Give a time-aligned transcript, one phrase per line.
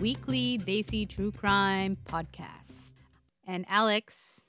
[0.00, 2.94] Weekly Desi True Crime podcast.
[3.46, 4.40] And Alex,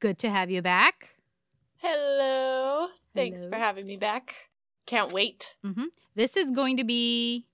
[0.00, 1.16] good to have you back.
[1.78, 2.88] Hello.
[3.14, 3.50] Thanks Hello.
[3.50, 4.34] for having me back.
[4.86, 5.54] Can't wait.
[5.64, 5.84] hmm
[6.14, 7.46] This is going to be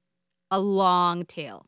[0.50, 1.66] a long tale,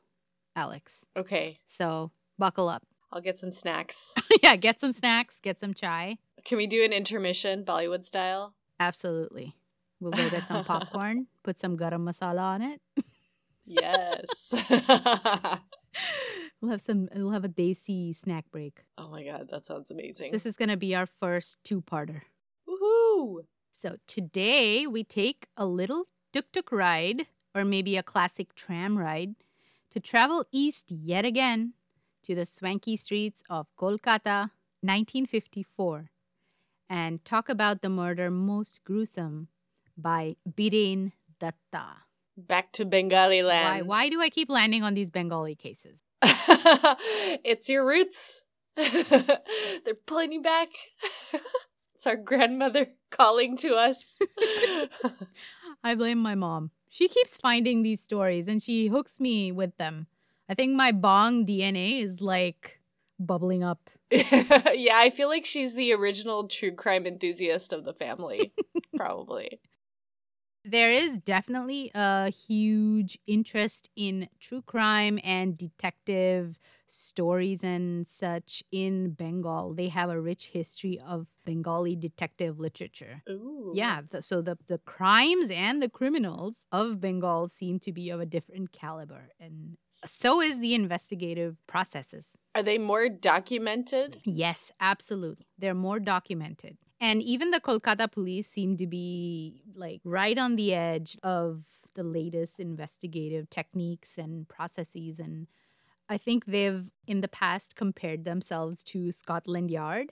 [0.54, 1.04] Alex.
[1.16, 2.82] Okay, So buckle up.
[3.12, 4.14] I'll get some snacks.
[4.42, 6.18] yeah, get some snacks, get some chai.
[6.44, 8.54] Can we do an intermission, Bollywood style?
[8.78, 9.54] Absolutely.
[10.00, 12.80] We'll go get some popcorn, put some garam masala on it.
[13.66, 14.54] Yes.
[16.60, 17.08] We'll have some.
[17.14, 18.84] We'll have a desi snack break.
[18.96, 20.32] oh my god, that sounds amazing.
[20.32, 22.22] This is gonna be our first two-parter.
[22.68, 23.44] Woohoo!
[23.72, 29.34] So today we take a little tuk-tuk ride, or maybe a classic tram ride,
[29.90, 31.74] to travel east yet again
[32.24, 34.50] to the swanky streets of Kolkata,
[34.80, 36.10] 1954,
[36.88, 39.48] and talk about the murder most gruesome
[39.96, 42.05] by Biren Datta.
[42.36, 43.88] Back to Bengali Why, land.
[43.88, 46.00] why do I keep landing on these Bengali cases?
[46.22, 48.42] it's your roots.
[48.76, 50.68] They're pulling you back.
[51.94, 54.18] it's our grandmother calling to us.
[55.82, 56.72] I blame my mom.
[56.90, 60.06] She keeps finding these stories and she hooks me with them.
[60.48, 62.80] I think my bong DNA is like
[63.18, 63.90] bubbling up.
[64.10, 68.52] yeah, I feel like she's the original true crime enthusiast of the family.
[68.96, 69.58] Probably.
[70.68, 79.10] There is definitely a huge interest in true crime and detective stories and such in
[79.10, 79.74] Bengal.
[79.74, 83.22] They have a rich history of Bengali detective literature.
[83.30, 83.72] Ooh.
[83.74, 88.20] Yeah, the, so the, the crimes and the criminals of Bengal seem to be of
[88.20, 89.28] a different caliber.
[89.38, 92.32] And so is the investigative processes.
[92.56, 94.20] Are they more documented?
[94.24, 95.46] Yes, absolutely.
[95.58, 96.78] They're more documented.
[97.00, 101.62] And even the Kolkata police seem to be like right on the edge of
[101.94, 105.18] the latest investigative techniques and processes.
[105.18, 105.46] And
[106.08, 110.10] I think they've in the past compared themselves to Scotland Yard.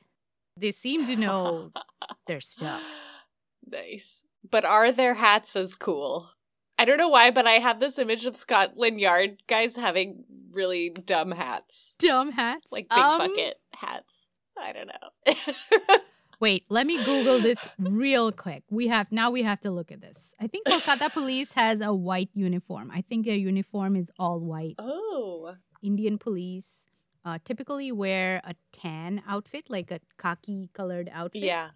[0.56, 1.72] They seem to know
[2.26, 2.82] their stuff.
[3.66, 4.22] Nice.
[4.48, 6.30] But are their hats as cool?
[6.78, 10.90] I don't know why, but I have this image of Scotland Yard guys having really
[10.90, 11.94] dumb hats.
[11.98, 12.70] Dumb hats.
[12.70, 14.28] Like big Um, bucket hats.
[14.58, 15.34] I don't know.
[16.40, 18.62] Wait, let me Google this real quick.
[18.70, 20.18] We have now we have to look at this.
[20.40, 22.90] I think Kolkata police has a white uniform.
[22.92, 24.74] I think their uniform is all white.
[24.78, 25.54] oh.
[25.82, 26.84] Indian police
[27.26, 31.42] uh, typically wear a tan outfit, like a khaki colored outfit.
[31.42, 31.70] Yeah.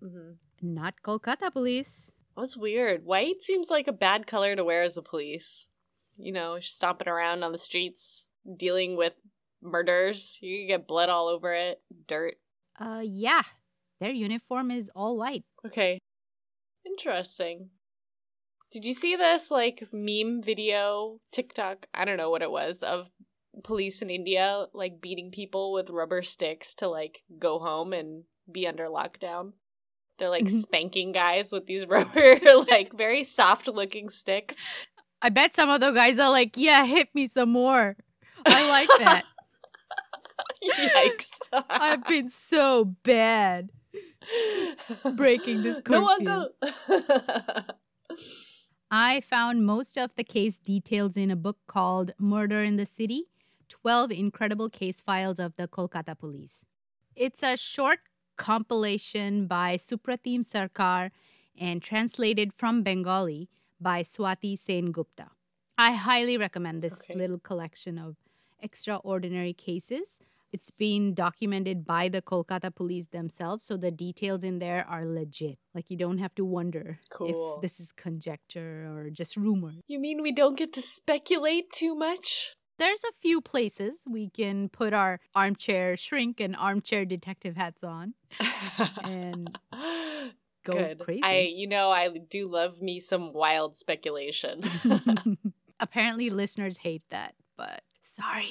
[0.00, 0.32] hmm
[0.62, 2.12] Not Kolkata police.
[2.36, 3.04] That's weird.
[3.04, 5.66] White seems like a bad color to wear as a police.
[6.16, 8.26] You know, stomping around on the streets,
[8.56, 9.14] dealing with
[9.62, 10.38] murders.
[10.40, 12.36] You can get blood all over it, dirt.
[12.78, 13.42] Uh, yeah,
[14.00, 15.44] their uniform is all white.
[15.66, 15.98] Okay.
[16.86, 17.70] Interesting.
[18.70, 21.86] Did you see this like meme video, TikTok?
[21.94, 23.10] I don't know what it was of
[23.64, 28.66] police in India like beating people with rubber sticks to like go home and be
[28.68, 29.52] under lockdown.
[30.18, 30.60] They're like Mhm.
[30.62, 32.38] spanking guys with these rubber
[32.70, 34.54] like very soft looking sticks.
[35.20, 37.96] I bet some of the guys are like, "Yeah, hit me some more."
[38.46, 39.24] I like that.
[40.62, 41.28] Yikes.
[41.68, 43.70] I've been so bad.
[45.14, 46.48] Breaking this No one go.
[48.90, 53.24] I found most of the case details in a book called Murder in the City
[53.68, 56.64] 12 Incredible Case Files of the Kolkata Police.
[57.14, 57.98] It's a short
[58.38, 61.10] compilation by Supratim Sarkar
[61.60, 63.50] and translated from Bengali
[63.80, 65.32] by Swati Sen Gupta.
[65.76, 67.14] I highly recommend this Okay.
[67.14, 68.16] little collection of
[68.60, 70.20] extraordinary cases.
[70.52, 75.58] It's been documented by the Kolkata police themselves, so the details in there are legit.
[75.74, 77.56] Like you don't have to wonder Cool.
[77.56, 79.72] if this is conjecture or just rumor.
[79.86, 82.54] you mean we don't get to speculate too much?
[82.78, 88.14] There's a few places we can put our armchair shrink and armchair detective hats on.
[89.02, 89.58] And
[90.64, 91.00] go Good.
[91.00, 91.22] crazy.
[91.24, 94.62] I, you know, I do love me some wild speculation.
[95.80, 98.48] Apparently, listeners hate that, but sorry.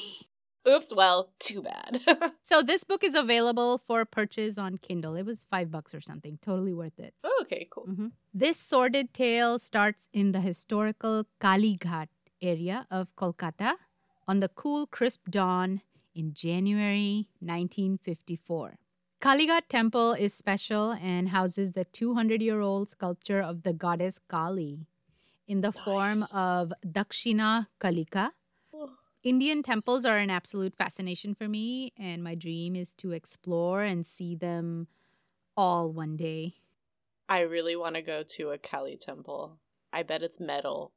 [0.69, 0.93] Oops.
[0.95, 2.01] Well, too bad.
[2.43, 5.15] So this book is available for purchase on Kindle.
[5.15, 6.39] It was five bucks or something.
[6.41, 7.13] Totally worth it.
[7.41, 7.67] okay.
[7.69, 7.87] Cool.
[7.87, 8.11] Mhm.
[8.33, 12.07] This sordid tale starts in the historical Kalighat
[12.41, 13.75] area of Kolkata
[14.27, 15.81] on the cool, crisp dawn
[16.15, 18.77] in January 1954.
[19.19, 24.85] Kalighat Temple is special and houses the 200 year old sculpture of the goddess Kali
[25.47, 28.31] in the form of Dakshina Kalika.
[29.23, 34.05] Indian temples are an absolute fascination for me, and my dream is to explore and
[34.05, 34.87] see them
[35.55, 36.53] all one day.
[37.27, 39.57] I really want to go to a Kali temple.
[39.91, 40.93] I bet it's metal.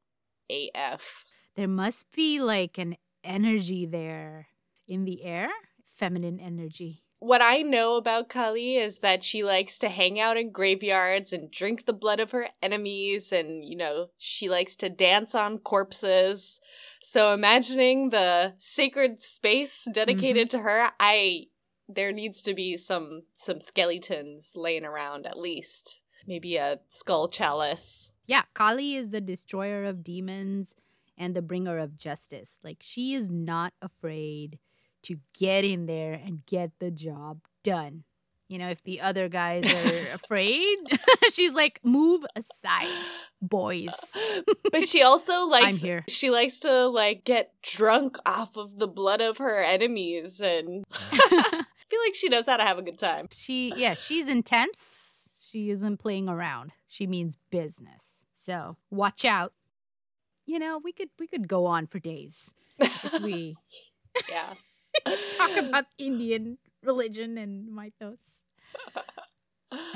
[0.48, 1.24] AF.
[1.56, 4.48] There must be like an energy there
[4.86, 5.48] in the air,
[5.96, 7.02] feminine energy.
[7.20, 11.50] What I know about Kali is that she likes to hang out in graveyards and
[11.50, 16.60] drink the blood of her enemies, and, you know, she likes to dance on corpses.
[17.02, 20.58] So imagining the sacred space dedicated mm-hmm.
[20.58, 21.48] to her, I
[21.92, 26.00] there needs to be some some skeletons laying around at least.
[26.26, 28.12] Maybe a skull chalice.
[28.26, 30.74] Yeah, Kali is the destroyer of demons
[31.18, 32.58] and the bringer of justice.
[32.62, 34.58] Like she is not afraid
[35.02, 38.04] to get in there and get the job done.
[38.50, 40.76] You know, if the other guys are afraid,
[41.32, 43.06] she's like, move aside,
[43.40, 43.94] boys.
[44.72, 46.04] but she also likes I'm here.
[46.08, 51.64] she likes to like get drunk off of the blood of her enemies and I
[51.88, 53.28] feel like she knows how to have a good time.
[53.30, 55.28] She yeah, she's intense.
[55.48, 56.72] She isn't playing around.
[56.88, 58.24] She means business.
[58.36, 59.52] So watch out.
[60.44, 63.56] You know, we could we could go on for days if we
[64.28, 64.54] yeah
[65.36, 68.18] talk about Indian religion and mythos.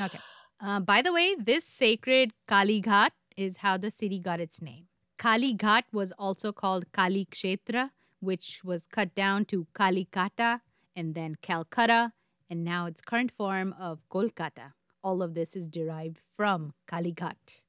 [0.01, 0.21] Okay.
[0.61, 4.87] Uh, by the way, this sacred Kali Ghat is how the city got its name.
[5.19, 7.91] Kali Ghat was also called Kali Kshetra,
[8.21, 10.61] which was cut down to Kalikata
[10.95, 12.13] and then Calcutta,
[12.49, 14.75] and now its current form of Kolkata.
[15.03, 17.63] All of this is derived from Kali Ghat.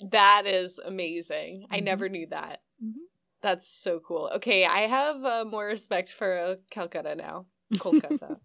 [0.00, 1.62] That is amazing.
[1.62, 1.74] Mm-hmm.
[1.74, 2.62] I never knew that.
[2.82, 3.00] Mm-hmm.
[3.40, 4.30] That's so cool.
[4.36, 7.46] Okay, I have uh, more respect for uh, Calcutta now.
[7.74, 8.40] Kolkata.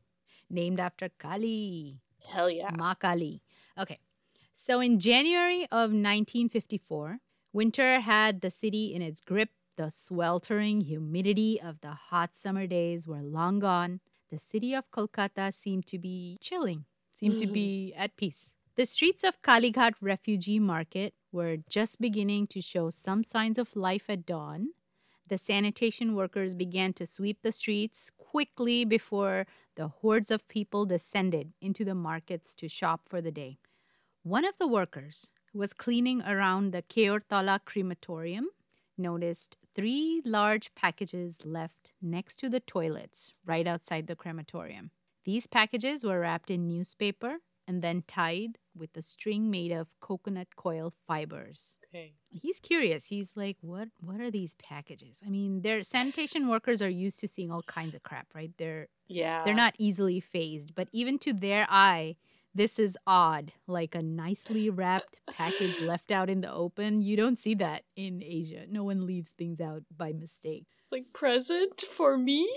[0.49, 1.99] Named after Kali.
[2.27, 2.69] Hell yeah.
[2.75, 3.41] Ma Kali.
[3.77, 3.99] Okay.
[4.53, 7.17] So in January of 1954,
[7.51, 9.49] winter had the city in its grip.
[9.75, 14.01] The sweltering humidity of the hot summer days were long gone.
[14.29, 18.51] The city of Kolkata seemed to be chilling, seemed to be at peace.
[18.75, 24.05] The streets of Kalighat Refugee Market were just beginning to show some signs of life
[24.09, 24.69] at dawn
[25.33, 31.53] the sanitation workers began to sweep the streets quickly before the hordes of people descended
[31.59, 33.57] into the markets to shop for the day.
[34.21, 38.49] One of the workers, who was cleaning around the Keortala crematorium,
[38.95, 44.91] noticed three large packages left next to the toilets right outside the crematorium.
[45.25, 50.55] These packages were wrapped in newspaper and then tied with a string made of coconut
[50.55, 51.75] coir fibers.
[51.87, 52.13] Okay.
[52.29, 53.07] He's curious.
[53.07, 53.89] He's like, "What?
[54.01, 57.95] What are these packages?" I mean, their sanitation workers are used to seeing all kinds
[57.95, 58.51] of crap, right?
[58.57, 62.15] They're yeah, they're not easily phased, but even to their eye,
[62.55, 63.53] this is odd.
[63.67, 67.01] Like a nicely wrapped package left out in the open.
[67.01, 68.65] You don't see that in Asia.
[68.69, 70.65] No one leaves things out by mistake.
[70.79, 72.47] It's like present for me.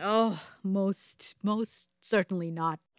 [0.00, 2.78] Oh, most most certainly not.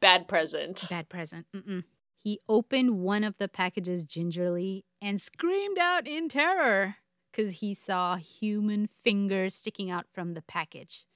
[0.00, 0.86] Bad present.
[0.88, 1.46] Bad present.
[1.54, 1.84] Mm-mm.
[2.16, 6.96] He opened one of the packages gingerly and screamed out in terror
[7.30, 11.06] because he saw human fingers sticking out from the package,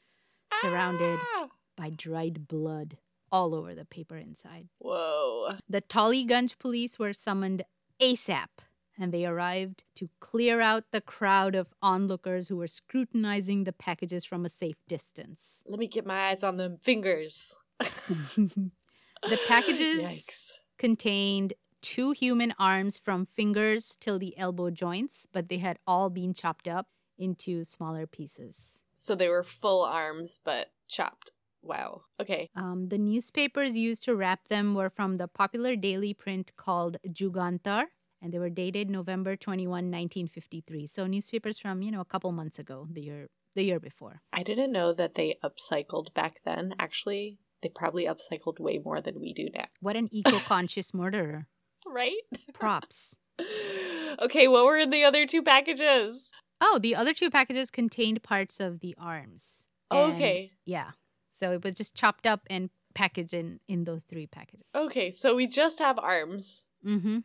[0.61, 1.49] surrounded ah!
[1.77, 2.97] by dried blood
[3.31, 4.69] all over the paper inside.
[4.79, 5.57] Whoa.
[5.69, 7.65] The Tollygunge police were summoned
[8.01, 8.49] ASAP
[8.97, 14.25] and they arrived to clear out the crowd of onlookers who were scrutinizing the packages
[14.25, 15.63] from a safe distance.
[15.67, 17.55] Let me get my eyes on them fingers.
[18.37, 20.53] the packages Yikes.
[20.79, 26.33] contained two human arms from fingers till the elbow joints, but they had all been
[26.33, 26.87] chopped up
[27.19, 28.69] into smaller pieces.
[28.95, 31.33] So they were full arms, but chopped.
[31.63, 32.03] Wow.
[32.21, 32.51] Okay.
[32.57, 37.85] Um, the newspapers used to wrap them were from the popular daily print called Jugantar,
[38.21, 40.87] and they were dated November 21, 1953.
[40.87, 44.21] So newspapers from, you know, a couple months ago, the year the year before.
[44.33, 46.75] I didn't know that they upcycled back then.
[46.79, 49.65] Actually, they probably upcycled way more than we do now.
[49.81, 51.49] What an eco-conscious murderer.
[51.87, 52.21] Right?
[52.53, 53.17] Props.
[54.21, 56.31] okay, what were in the other two packages?
[56.61, 59.65] Oh, the other two packages contained parts of the arms.
[59.91, 60.53] And, okay.
[60.65, 60.91] Yeah.
[61.35, 64.67] So it was just chopped up and packaged in in those three packages.
[64.75, 66.65] Okay, so we just have arms.
[66.87, 67.19] Mm-hmm.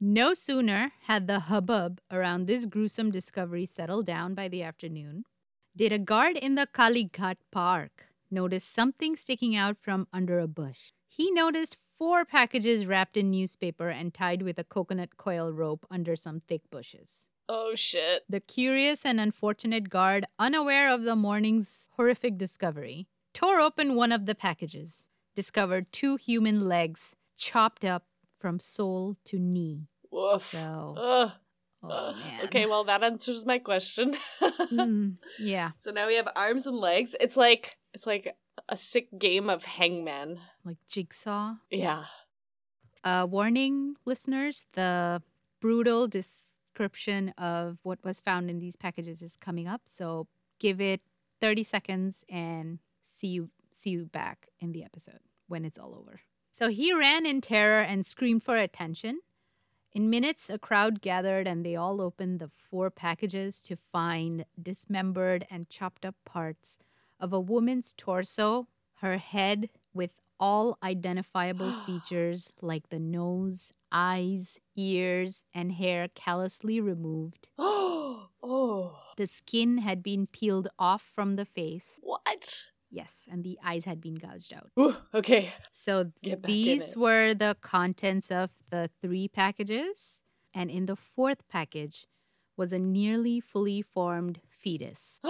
[0.00, 5.24] No sooner had the hubbub around this gruesome discovery settled down by the afternoon,
[5.74, 10.92] did a guard in the Kalighat Park noticed something sticking out from under a bush.
[11.06, 16.16] He noticed four packages wrapped in newspaper and tied with a coconut coir rope under
[16.16, 17.28] some thick bushes.
[17.48, 18.24] Oh shit.
[18.28, 24.26] The curious and unfortunate guard, unaware of the morning's horrific discovery, tore open one of
[24.26, 28.04] the packages, discovered two human legs chopped up
[28.38, 29.88] from sole to knee.
[30.10, 30.50] Woof.
[30.52, 31.32] So, Ugh.
[31.90, 32.14] Oh,
[32.44, 34.14] okay, well that answers my question.
[34.42, 35.70] mm, yeah.
[35.76, 37.14] So now we have arms and legs.
[37.20, 38.36] It's like it's like
[38.68, 40.40] a sick game of hangman.
[40.64, 41.54] Like jigsaw.
[41.70, 42.04] Yeah.
[43.02, 45.22] Uh warning listeners, the
[45.60, 49.82] brutal description of what was found in these packages is coming up.
[49.84, 50.26] So
[50.58, 51.00] give it
[51.40, 56.20] 30 seconds and see you see you back in the episode when it's all over.
[56.52, 59.20] So he ran in terror and screamed for attention.
[59.94, 65.46] In minutes, a crowd gathered and they all opened the four packages to find dismembered
[65.48, 66.78] and chopped up parts
[67.20, 70.10] of a woman's torso, her head, with
[70.40, 77.50] all identifiable features like the nose, eyes, ears, and hair callously removed.
[77.58, 78.98] oh.
[79.16, 82.00] The skin had been peeled off from the face.
[82.00, 82.72] What?
[82.94, 84.70] Yes, and the eyes had been gouged out.
[84.78, 85.52] Ooh, okay.
[85.72, 90.20] So these were the contents of the three packages.
[90.54, 92.06] And in the fourth package
[92.56, 95.18] was a nearly fully formed fetus.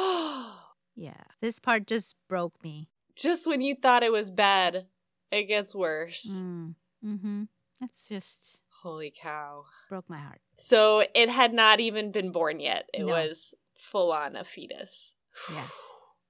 [0.96, 2.88] Yeah, this part just broke me.
[3.16, 4.86] Just when you thought it was bad,
[5.32, 6.24] it gets worse.
[6.30, 6.74] Mm.
[7.04, 7.42] Mm-hmm.
[7.80, 9.64] That's just Holy cow.
[9.88, 10.40] broke my heart.
[10.56, 12.88] So it had not even been born yet.
[12.94, 13.12] It No.
[13.14, 15.14] was full on a fetus.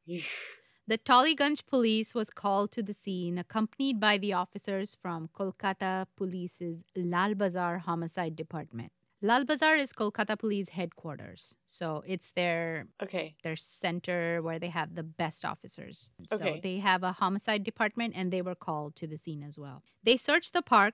[0.06, 0.20] Yeah.
[0.86, 6.84] The Tollygunj police was called to the scene, accompanied by the officers from Kolkata Police's
[6.94, 8.92] Lal Bazar Homicide Department.
[9.22, 13.34] Lal Bazar is Kolkata Police headquarters, so it's their okay.
[13.42, 16.10] their center where they have the best officers.
[16.26, 19.82] So they have a homicide department, and they were called to the scene as well.
[20.02, 20.92] They searched the park,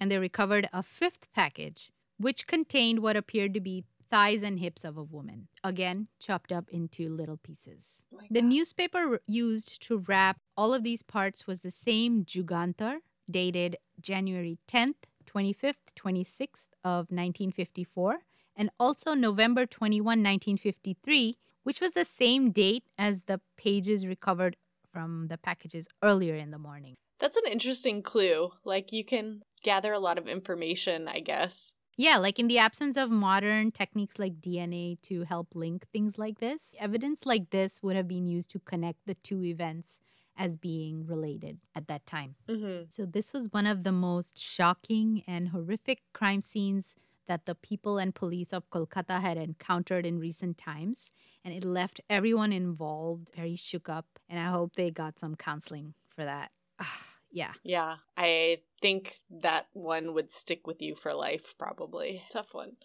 [0.00, 4.84] and they recovered a fifth package, which contained what appeared to be thighs and hips
[4.84, 8.04] of a woman, again chopped up into little pieces.
[8.14, 12.98] Oh The newspaper used to wrap all of these parts was the same Jugantar,
[13.30, 18.20] dated January 10th, 25th, 26th of 1954,
[18.56, 24.56] and also November 21, 1953, which was the same date as the pages recovered
[24.92, 26.94] from the packages earlier in the morning.
[27.18, 28.52] That's an interesting clue.
[28.64, 31.74] Like you can gather a lot of information, I guess.
[31.98, 36.38] Yeah, like in the absence of modern techniques like DNA to help link things like
[36.38, 40.00] this, evidence like this would have been used to connect the two events
[40.36, 42.36] as being related at that time.
[42.48, 42.84] Mm-hmm.
[42.90, 46.94] So, this was one of the most shocking and horrific crime scenes
[47.26, 51.10] that the people and police of Kolkata had encountered in recent times.
[51.44, 54.06] And it left everyone involved very shook up.
[54.28, 56.52] And I hope they got some counseling for that.
[57.28, 57.52] Ah, yeah.
[57.62, 62.22] Yeah, I think that one would stick with you for life, probably.
[62.30, 62.76] Tough one.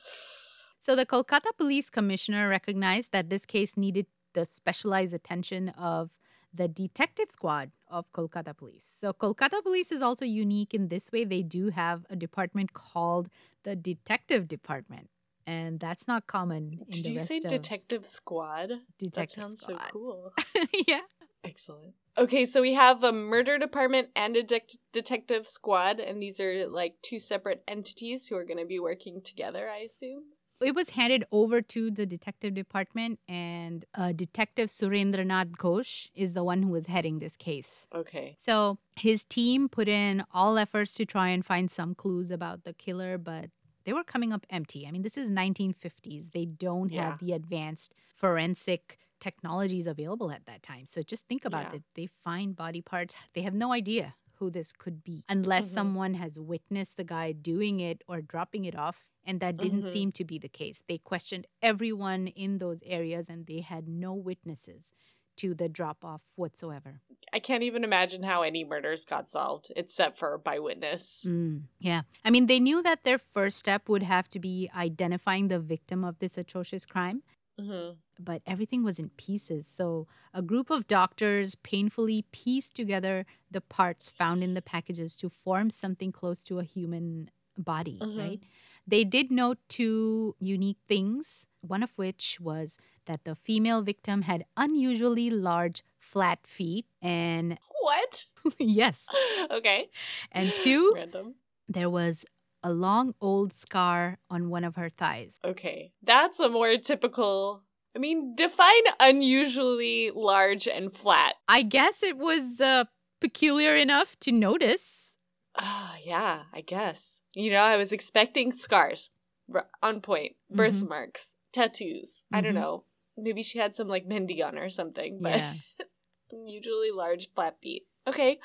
[0.80, 6.10] So, the Kolkata Police Commissioner recognized that this case needed the specialized attention of
[6.54, 8.86] the detective squad of Kolkata Police.
[9.00, 11.24] So, Kolkata Police is also unique in this way.
[11.24, 13.30] They do have a department called
[13.64, 15.10] the Detective Department,
[15.48, 18.72] and that's not common in Did the you rest say of detective squad?
[18.98, 19.78] Detective that sounds Squad.
[19.78, 20.34] so cool.
[20.88, 21.00] yeah.
[21.44, 21.94] Excellent.
[22.18, 26.68] Okay, so we have a murder department and a dec detective squad, and these are
[26.68, 30.24] like two separate entities who are going to be working together, I assume.
[30.62, 36.44] It was handed over to the detective department, and uh, Detective Surendranath Ghosh is the
[36.44, 37.86] one who was heading this case.
[37.94, 38.36] Okay.
[38.40, 42.72] So his team put in all efforts to try and find some clues about the
[42.74, 43.50] killer, but
[43.84, 44.88] they were coming up empty.
[44.88, 46.32] I mean, this is 1950s.
[46.32, 47.10] They don't Yeah.
[47.10, 50.86] have the advanced forensic technologies available at that time.
[50.86, 51.78] So just think about Yeah.
[51.78, 51.84] it.
[51.96, 53.16] They find body parts.
[53.34, 55.74] They have no idea who this could be unless Mhm.
[55.80, 59.08] someone has witnessed the guy doing it or dropping it off.
[59.26, 59.92] And that didn't Mhm.
[59.96, 60.84] seem to be the case.
[60.90, 64.92] They questioned everyone in those areas and they had no witnesses
[65.38, 67.02] to the drop off whatsoever.
[67.32, 71.24] I can't even imagine how any murders got solved except for by witness.
[71.26, 72.02] Mm, yeah.
[72.26, 76.04] I mean, they knew that their first step would have to be identifying the victim
[76.04, 77.24] of this atrocious crime,
[77.60, 79.66] hmm but everything was in pieces.
[79.66, 85.30] So a group of doctors painfully pieced together the parts found in the packages to
[85.30, 88.18] form something close to a human body, Mhm.
[88.18, 88.40] right?
[88.86, 94.46] They did note two unique things, one of which was that the female victim had
[94.58, 98.28] unusually large flat feet and What?
[98.60, 99.06] yes,
[99.52, 99.90] okay.
[100.32, 101.36] and two Random.
[101.68, 102.26] there was
[102.64, 105.40] a long old scar on one of her thighs.
[105.44, 105.92] Okay.
[106.02, 107.64] That's a more typical.
[107.96, 111.36] I mean, define unusually large and flat.
[111.48, 112.86] I guess it was uh,
[113.22, 115.16] peculiar enough to notice.
[115.58, 117.22] Ah, yeah, I guess.
[117.36, 119.12] You know, I was expecting scars
[119.54, 122.26] R- on point, birthmarks, tattoos.
[122.34, 122.62] I don't Mhm.
[122.62, 122.86] know.
[123.16, 125.54] Maybe she had some like mehndi on her or something, but Yeah.
[126.32, 127.84] unusually large flat feet.
[128.08, 128.40] Okay.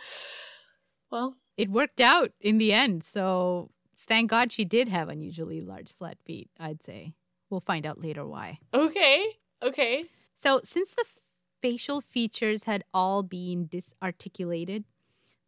[1.10, 3.02] Well, It worked out in the end.
[3.02, 3.70] So
[4.09, 7.12] thank God she did have unusually large flat feet, I'd say.
[7.50, 8.59] We'll find out later why.
[8.75, 9.37] okay.
[9.62, 10.05] Okay.
[10.35, 11.05] So, since the
[11.61, 14.85] facial features had all been disarticulated,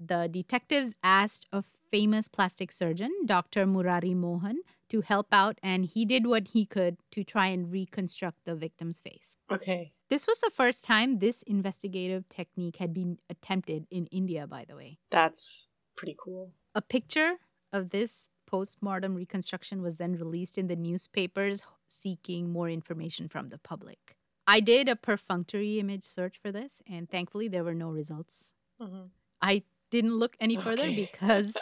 [0.00, 3.66] the detectives asked a famous plastic surgeon, Dr.
[3.66, 8.38] Murari Mohan, to help out, and he did what he could to try and reconstruct
[8.44, 9.38] the victim's face.
[9.50, 9.92] Okay.
[10.08, 14.74] This was the first time this investigative technique had been attempted in India, by the
[14.74, 14.98] way.
[15.10, 16.50] That's pretty cool.
[16.74, 17.34] A picture
[17.72, 23.58] of this post-mortem reconstruction was then released in the newspapers seeking more information from the
[23.58, 24.16] public.
[24.46, 28.54] I did a perfunctory image search for this, and thankfully there were no results.
[28.82, 29.06] Mm-hmm.
[29.40, 31.08] I didn't look any further Okay.
[31.12, 31.52] because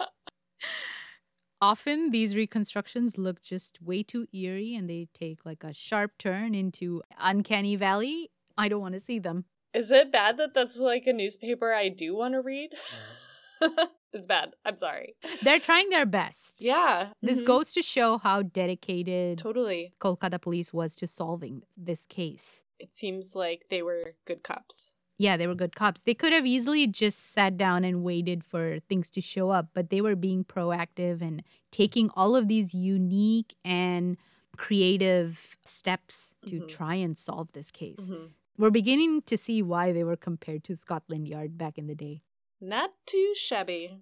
[1.60, 6.54] often these reconstructions look just way too eerie and they take like a sharp turn
[6.54, 8.30] into uncanny valley.
[8.56, 9.44] I don't want to see them.
[9.74, 12.74] Is it bad that that's like a newspaper I do want to read?
[14.12, 14.54] it's bad.
[14.64, 15.14] I'm sorry.
[15.42, 16.60] They're trying their best.
[16.60, 17.10] Yeah.
[17.22, 17.46] This mhm.
[17.46, 19.92] goes to show how dedicated totally.
[20.00, 22.62] Kolkata police was to solving this case.
[22.78, 24.94] It seems like they were good cops.
[25.20, 26.00] Yeah, they were good cops.
[26.00, 29.90] They could have easily just sat down and waited for things to show up, but
[29.90, 34.16] they were being proactive and taking all of these unique and
[34.56, 36.68] creative steps to Mhm.
[36.68, 37.98] try and solve this case.
[37.98, 38.30] Mhm.
[38.56, 42.22] We're beginning to see why they were compared to Scotland Yard back in the day.
[42.60, 43.98] Not too shabby.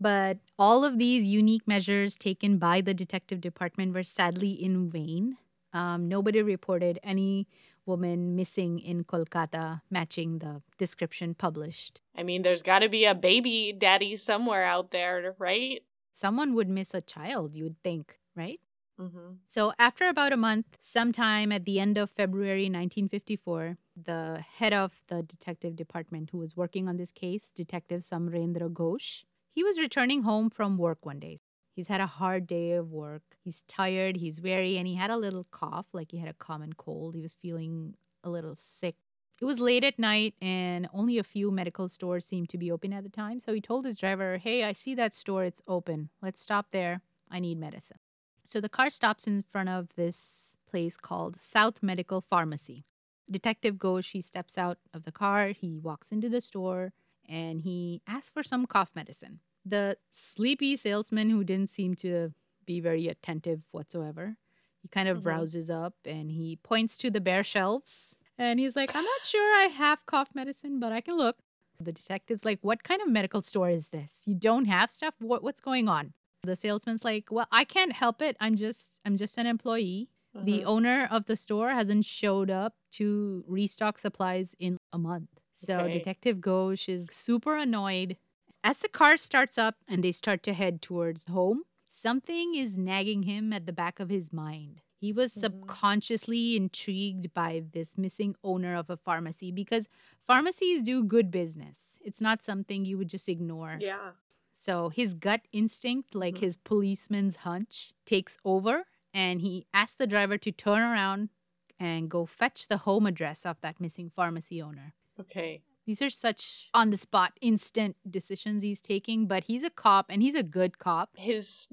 [0.00, 5.36] But all of these unique measures taken by the detective department were sadly in vain.
[5.72, 7.46] Um, nobody reported any
[7.84, 12.00] woman missing in Kolkata matching the description published.
[12.16, 15.82] I mean, there's got to be a baby daddy somewhere out there, right?
[16.14, 18.60] Someone would miss a child, you would think, right?
[19.00, 19.40] Mm-hmm.
[19.46, 25.00] So, after about a month, sometime at the end of February 1954, the head of
[25.08, 30.22] the detective department who was working on this case, Detective Samrendra Ghosh, he was returning
[30.22, 31.38] home from work one day.
[31.74, 33.22] He's had a hard day of work.
[33.42, 36.72] He's tired, he's weary, and he had a little cough, like he had a common
[36.74, 37.14] cold.
[37.14, 38.96] He was feeling a little sick.
[39.40, 42.92] It was late at night, and only a few medical stores seemed to be open
[42.92, 43.40] at the time.
[43.40, 46.10] So he told his driver, Hey, I see that store, it's open.
[46.20, 47.00] Let's stop there.
[47.30, 47.98] I need medicine.
[48.44, 52.84] So the car stops in front of this place called South Medical Pharmacy.
[53.30, 56.92] Detective goes, she steps out of the car, he walks into the store,
[57.28, 59.40] and he asks for some cough medicine.
[59.64, 62.32] The sleepy salesman, who didn't seem to
[62.66, 64.36] be very attentive whatsoever,
[64.82, 65.26] he kind of Mhm.
[65.26, 68.16] rouses up and he points to the bare shelves.
[68.38, 71.36] And he's like, I'm not sure I have cough medicine, but I can look.
[71.78, 74.22] The detective's like, What kind of medical store is this?
[74.26, 75.14] You don't have stuff?
[75.18, 76.14] What, what's going on?
[76.42, 78.34] The salesman's like, "Well, I can't help it.
[78.40, 80.08] I'm just I'm just an employee.
[80.34, 80.64] The Mhm.
[80.66, 85.98] owner of the store hasn't showed up to restock supplies in a month." So Okay.
[85.98, 88.16] Detective Ghosh is super annoyed.
[88.62, 93.24] As the car starts up and they start to head towards home, something is nagging
[93.24, 94.82] him at the back of his mind.
[95.00, 95.40] He was Mhm.
[95.40, 99.88] subconsciously intrigued by this missing owner of a pharmacy because
[100.26, 101.98] pharmacies do good business.
[102.02, 103.78] It's not something you would just ignore.
[103.80, 104.12] Yeah.
[104.52, 106.40] So his gut instinct, like Mhm.
[106.40, 111.30] his policeman's hunch, takes over and he asked the driver to turn around
[111.78, 114.94] and go fetch the home address of that missing pharmacy owner.
[115.18, 115.62] Okay.
[115.86, 120.22] These are such on the spot, instant decisions he's taking, but he's a cop and
[120.22, 121.10] he's a good cop.
[121.16, 121.68] His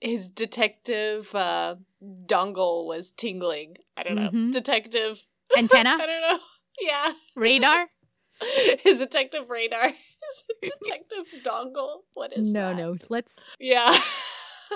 [0.00, 1.76] his detective uh,
[2.26, 3.76] dongle was tingling.
[3.96, 4.30] I don't know.
[4.30, 4.52] Mhm.
[4.52, 5.26] Detective.
[5.56, 6.38] Antenna, I don't know.
[6.80, 7.12] Yeah.
[7.34, 7.88] radar.
[8.82, 9.88] His detective radar.
[10.62, 12.00] His detective dongle.
[12.14, 12.76] What is no, that?
[12.76, 12.98] No, no.
[13.08, 13.98] Let's Yeah.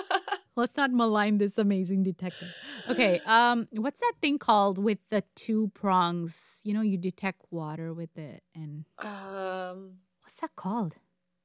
[0.55, 2.49] let's not malign this amazing detective.
[2.89, 6.61] Okay, um, what's that thing called with the two prongs?
[6.63, 9.97] You know, you detect water with it, and um.
[10.21, 10.95] what's that called?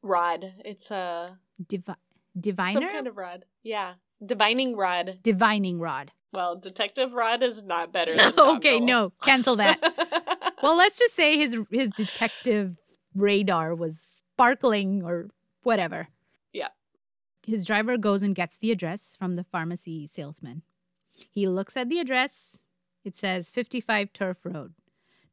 [0.02, 0.54] Rod.
[0.64, 1.92] It's a Divi-
[2.38, 3.44] diviner, some kind of rod.
[3.62, 3.94] Yeah.
[4.24, 5.18] Divining rod.
[5.22, 6.12] divining rod.
[6.32, 9.78] Well, detective rod is not better okay, no, cancel that.
[10.62, 12.76] well, let's just say his his detective
[13.14, 14.00] radar was
[14.34, 15.28] sparkling or
[15.62, 16.08] whatever.
[17.46, 20.62] His driver goes and gets the address from the pharmacy salesman.
[21.30, 22.58] He looks at the address.
[23.04, 24.74] It says 55 Turf Road.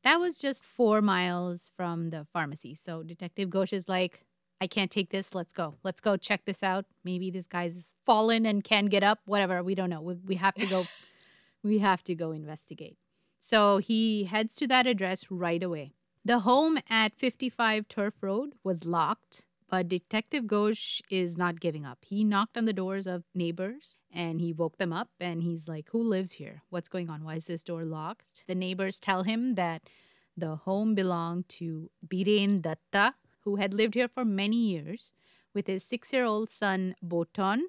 [0.04, 2.76] That was just four miles from the pharmacy.
[2.76, 4.26] So Detective Ghosh is like,
[4.62, 5.36] I can't take this.
[5.36, 5.76] Let's go.
[5.84, 6.86] Let's go check this out.
[7.04, 9.20] Maybe this guy's fallen and can get up.
[9.26, 9.64] Whatever.
[9.64, 10.02] We don't know.
[10.02, 10.88] We, we have to go.
[11.64, 12.98] we have to go investigate.
[13.40, 15.94] So he heads to that address right away.
[16.26, 22.00] The home at 55 Turf Road was locked, but Detective Ghosh is not giving up.
[22.02, 25.90] He knocked on the doors of neighbors and he woke them up and he's like,
[25.92, 26.64] Who lives here?
[26.70, 27.24] What's going on?
[27.24, 28.44] Why is this door locked?
[28.48, 29.90] The neighbors tell him that
[30.38, 35.12] the home belonged to Biren Datta, who had lived here for many years
[35.54, 37.64] with his six year old son Boton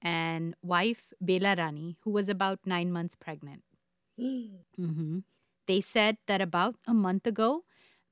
[0.00, 3.62] and wife Bela Rani, who was about nine months pregnant.
[4.20, 5.18] Mm-hmm.
[5.66, 7.64] They said that about a month ago,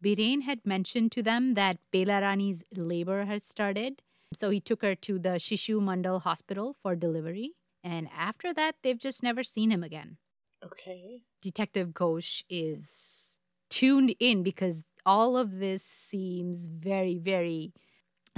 [0.05, 4.03] Biren had mentioned to them that Bela Rani's labor had started.
[4.35, 7.55] So he took her to the Shishu Mandal hospital for delivery.
[7.83, 10.19] And after that, they've just never seen him again.
[10.65, 11.23] Okay.
[11.43, 13.35] Detective Ghosh is
[13.71, 17.73] tuned in because all of this seems very, very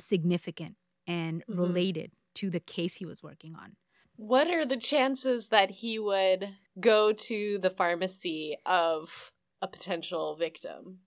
[0.00, 1.58] significant and Mhm.
[1.58, 3.76] related to the case he was working on.
[4.16, 11.00] What are the chances that he would go to the pharmacy of a potential victim?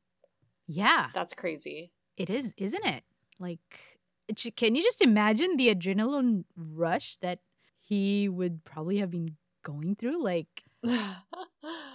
[0.67, 1.91] Yeah, That's crazy.
[2.17, 3.03] it is, isn't it?
[3.39, 3.59] Like,
[4.55, 7.39] can you just imagine the adrenaline rush that
[7.81, 10.23] he would probably have been going through?
[10.23, 10.63] Like,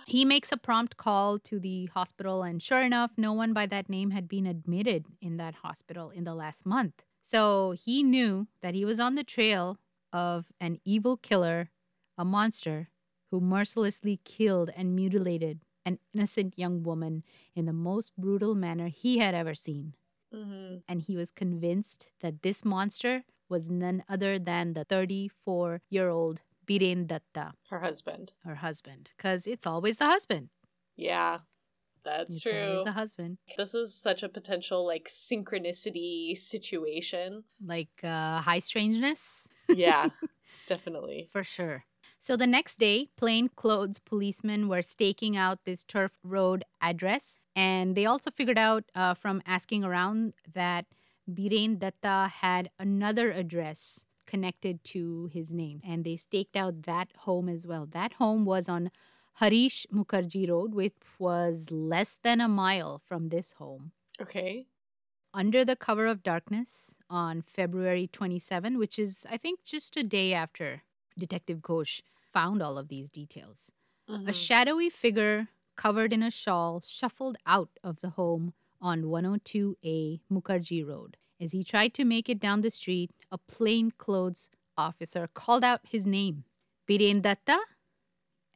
[0.07, 3.89] He makes a prompt call to the hospital, and sure enough, no one by that
[3.89, 7.03] name had been admitted in that hospital in the last month.
[7.23, 9.79] So he knew that he was on the trail
[10.13, 11.71] of an evil killer,
[12.19, 12.89] a monster
[13.31, 19.19] who mercilessly killed and mutilated an innocent young woman in the most brutal manner he
[19.19, 19.95] had ever seen.
[20.33, 26.09] hmm And he was convinced that this monster was none other than the 34 year
[26.09, 28.33] old Biren Datta, Her husband.
[28.45, 30.51] her husband, because it's always the husband.
[30.97, 31.41] Yeah,
[32.05, 32.83] that's It's true.
[32.85, 33.39] the husband.
[33.57, 37.45] This is such a potential like synchronicity situation.
[37.63, 40.11] Like uh, high strangeness, Yeah,
[40.67, 41.29] definitely.
[41.33, 41.85] for sure.
[42.21, 47.39] So the next day, plainclothes policemen were staking out this turf road address.
[47.57, 50.85] And they also figured out uh, from asking around that
[51.29, 55.81] Biren Datta had another address connected to his name.
[55.85, 57.87] And they staked out that home as well.
[57.91, 58.91] That home was on
[59.35, 63.93] Harish Mukherjee Road, which was less than a mile from this home.
[64.21, 64.67] Okay.
[65.33, 70.33] under the cover of darkness on February 27, which is, I think, just a day
[70.33, 70.83] after
[71.21, 72.03] Detective Ghosh
[72.33, 73.71] found all of these details.
[74.09, 74.35] A Mhm.
[74.35, 81.17] shadowy figure covered in a shawl shuffled out of the home on 102A Mukherjee Road.
[81.39, 86.05] As he tried to make it down the street, a plainclothes officer called out his
[86.05, 86.45] name,
[86.89, 87.61] Biren Datta?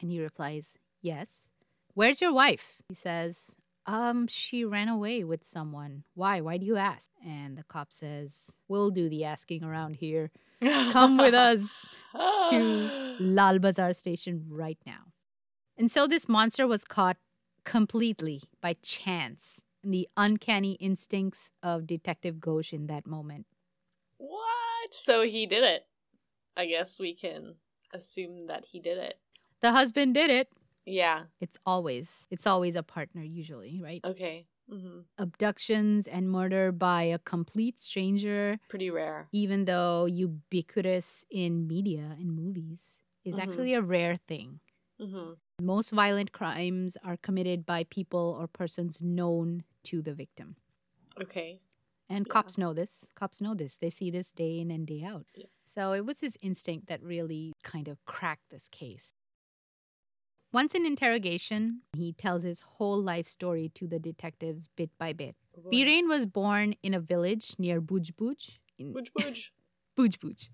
[0.00, 1.46] And he replies, Yes.
[1.94, 2.82] Where's your wife?
[2.88, 3.54] He says,
[3.86, 6.04] Um, she ran away with someone.
[6.14, 6.40] Why?
[6.40, 7.10] Why do you ask?
[7.24, 10.30] And the cop says, We'll do the asking around here.
[10.92, 11.86] Come with us
[12.50, 15.12] to Lal Bazaar station right now.
[15.76, 17.16] And so this monster was caught
[17.64, 23.46] completely by chance and the uncanny instincts of Detective Ghosh in that moment.
[24.16, 24.92] What?
[24.92, 25.86] So he did it.
[26.56, 27.56] I guess we can
[27.92, 29.18] assume that he did it.
[29.60, 30.48] The husband did it.
[30.86, 31.24] Yeah.
[31.40, 34.00] It's always it's always a partner usually, right?
[34.04, 34.46] Okay.
[34.68, 39.28] Hmm Abductions and murder by a complete stranger, Pretty rare.
[39.32, 42.80] even though ubiquitous in media and movies,
[43.24, 43.42] is Mhm.
[43.42, 44.60] actually a rare thing.
[44.98, 50.56] hmm Most violent crimes are committed by people or persons known to the victim.
[51.20, 51.60] Okay.
[52.08, 52.32] And Yeah.
[52.32, 53.06] cops know this.
[53.14, 53.76] Cops know this.
[53.76, 55.26] They see this day in and day out.
[55.34, 55.46] Yeah.
[55.64, 59.13] So it was his instinct that really kind of cracked this case.
[60.54, 65.34] Once in interrogation, he tells his whole life story to the detectives bit by bit.
[65.72, 68.58] Biren was born in a village near Bujbuj.
[68.78, 69.50] In booch.
[69.98, 70.48] Bujbuj.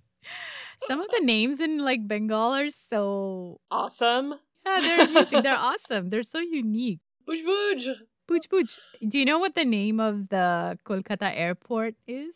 [0.88, 4.36] Some of the names in like Bengal are so Awesome.
[4.64, 5.42] yeah, they're amazing.
[5.42, 6.08] they're awesome.
[6.08, 7.00] They're so unique.
[7.26, 7.86] Booch booch.
[8.26, 8.74] Buj Buj.
[9.06, 12.32] Do you know what the name of the Kolkata airport is?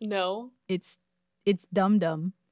[0.00, 0.50] No.
[0.68, 0.98] It's
[1.46, 2.32] it's Dum Dum.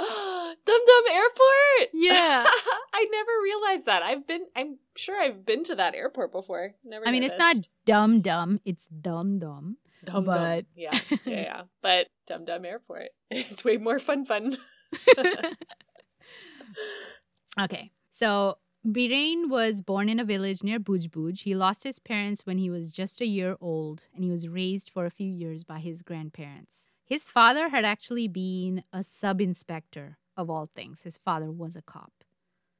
[0.64, 1.90] Dum Dum Airport.
[1.92, 2.44] Yeah.
[2.94, 4.02] I never realized that.
[4.02, 4.46] I've been.
[4.56, 6.74] I'm sure I've been to that airport before.
[6.84, 7.06] Never.
[7.06, 7.56] I mean, it's not.
[7.84, 8.60] Dum Dum.
[8.64, 9.76] It's Dum Dum.
[10.04, 10.24] Dum Dum.
[10.26, 11.62] but- Yeah, yeah, yeah.
[11.82, 13.08] But Dum Dum Airport.
[13.30, 14.24] It's way more fun.
[14.24, 14.56] Fun.
[17.60, 21.40] okay, so Biren was born in a village near Buj Buj.
[21.42, 24.90] He lost his parents when he was just a year old, and he was raised
[24.90, 26.84] for a few years by his grandparents.
[27.04, 31.02] His father had actually been a sub inspector of all things.
[31.02, 32.12] His father was a cop.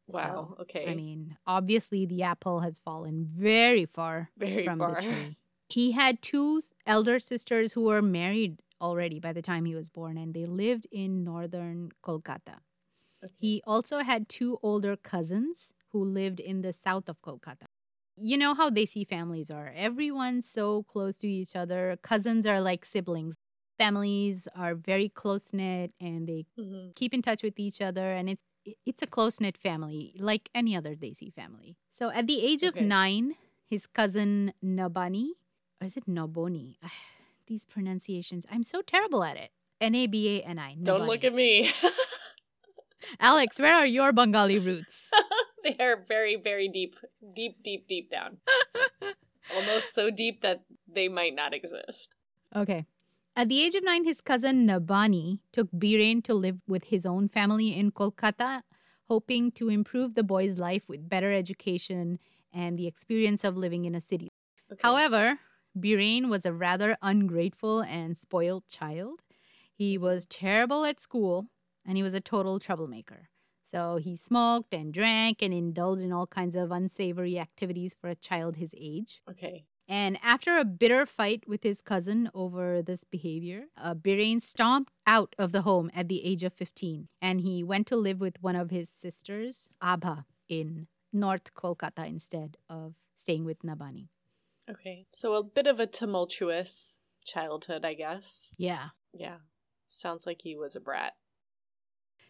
[0.09, 0.55] Wow.
[0.57, 0.87] So, okay.
[0.89, 5.01] I mean, obviously the apple has fallen very far very from far.
[5.01, 5.37] the tree.
[5.69, 10.17] He had two elder sisters who were married already by the time he was born,
[10.17, 12.59] and they lived in northern Kolkata.
[13.25, 13.33] Okay.
[13.41, 17.67] He also had two older cousins who lived in the south of Kolkata.
[18.19, 19.73] You know how they see families are.
[19.75, 21.99] Everyone's so close to each other.
[22.03, 23.36] Cousins are like siblings.
[23.79, 26.95] Families are very close knit and they Mhm.
[26.95, 28.43] keep in touch with each other and it's
[28.85, 31.77] it's a close knit family like any other Desi family.
[31.91, 32.85] So at the age of Okay.
[32.85, 35.29] 9, his cousin Nabani
[35.81, 36.79] or is it Naboni?
[37.47, 38.45] These pronunciations.
[38.51, 39.53] I'm so terrible at it.
[39.81, 40.75] N A B A N I.
[40.83, 41.71] Don't look at me.
[43.21, 45.11] Alex, where are your Bengali roots?
[45.63, 46.97] they are very, very deep,
[47.35, 48.39] deep, deep, deep down.
[49.55, 50.63] Almost so deep that
[50.93, 52.11] they might not exist.
[52.55, 52.87] okay.
[53.39, 57.29] At the age of nine, his cousin Nabani took Biren to live with his own
[57.29, 58.63] family in Kolkata,
[59.09, 62.19] hoping to improve the boy's life with better education
[62.51, 64.31] and the experience of living in a city.
[64.73, 64.81] Okay.
[64.83, 65.39] However,
[65.79, 69.21] Biren was a rather ungrateful and spoiled child.
[69.75, 71.49] He was terrible at school
[71.85, 73.29] and he was a total troublemaker.
[73.71, 78.15] So he smoked and drank and indulged in all kinds of unsavory activities for a
[78.15, 79.21] child his age.
[79.29, 79.67] okay.
[79.89, 85.35] And after a bitter fight with his cousin over this behavior, uh, Biren stomped out
[85.39, 88.57] of the home at the age of 15 and he went to live with one
[88.57, 94.09] of his sisters, Abha, in North Kolkata instead of staying with Nabani.
[94.69, 95.07] Okay.
[95.13, 98.53] So a bit of a tumultuous childhood, I guess.
[98.57, 98.89] Yeah.
[99.15, 99.37] Yeah.
[99.87, 101.15] Sounds like he was a brat.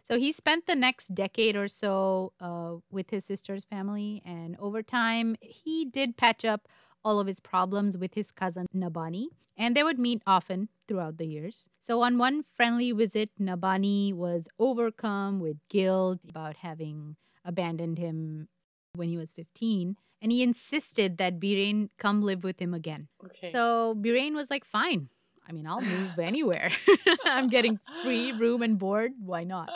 [0.09, 4.81] So he spent the next decade or so uh, with his sister's family, and over
[4.81, 6.69] time, he did patch up
[7.07, 11.27] all of his problems with his cousin Nabani, and they would meet often throughout the
[11.27, 11.69] years.
[11.79, 17.15] So on one friendly visit, Nabani was overcome with guilt about having
[17.45, 18.49] abandoned him
[18.95, 23.07] when he was 15, and he insisted that Biren come live with him again.
[23.25, 23.53] Okay.
[23.53, 25.09] So Biren was like, fine.
[25.49, 26.73] I mean, I'll move anywhere.
[27.25, 29.13] I'm getting free room and board.
[29.21, 29.71] Why not?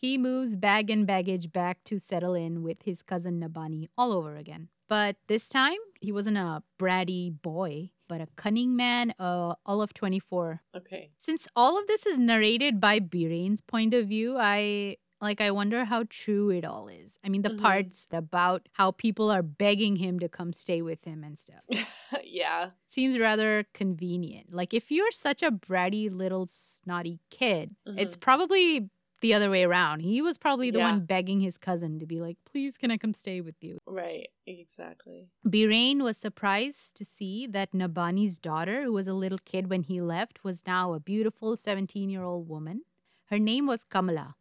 [0.02, 4.36] He moves bag and baggage back to settle in with his cousin Nabani all over
[4.36, 4.70] again.
[4.92, 9.94] But this time, he wasn't a bratty boy, but a cunning man, uh, all of
[9.94, 10.62] 24.
[10.76, 11.12] okay.
[11.18, 15.86] Since all of this is narrated by Biren's point of view, I like I wonder
[15.86, 17.18] how true it all is.
[17.24, 17.62] I mean, the Mhm.
[17.62, 21.64] parts about how people are begging him to come stay with him and stuff
[22.26, 22.72] yeah.
[22.88, 24.52] seems rather convenient.
[24.52, 28.90] Like if you're such a bratty little snotty kid, it's probably
[29.22, 30.02] the other way around.
[30.02, 30.92] He was probably the Yeah.
[30.92, 34.30] one begging his cousin to be like, "Please, can I come stay with you?" Right.
[34.46, 35.30] Exactly.
[35.46, 40.02] Biren was surprised to see that Nabani's daughter, who was a little kid when he
[40.02, 42.82] left, was now a beautiful 17-year-old woman.
[43.26, 44.36] Her name was Kamala.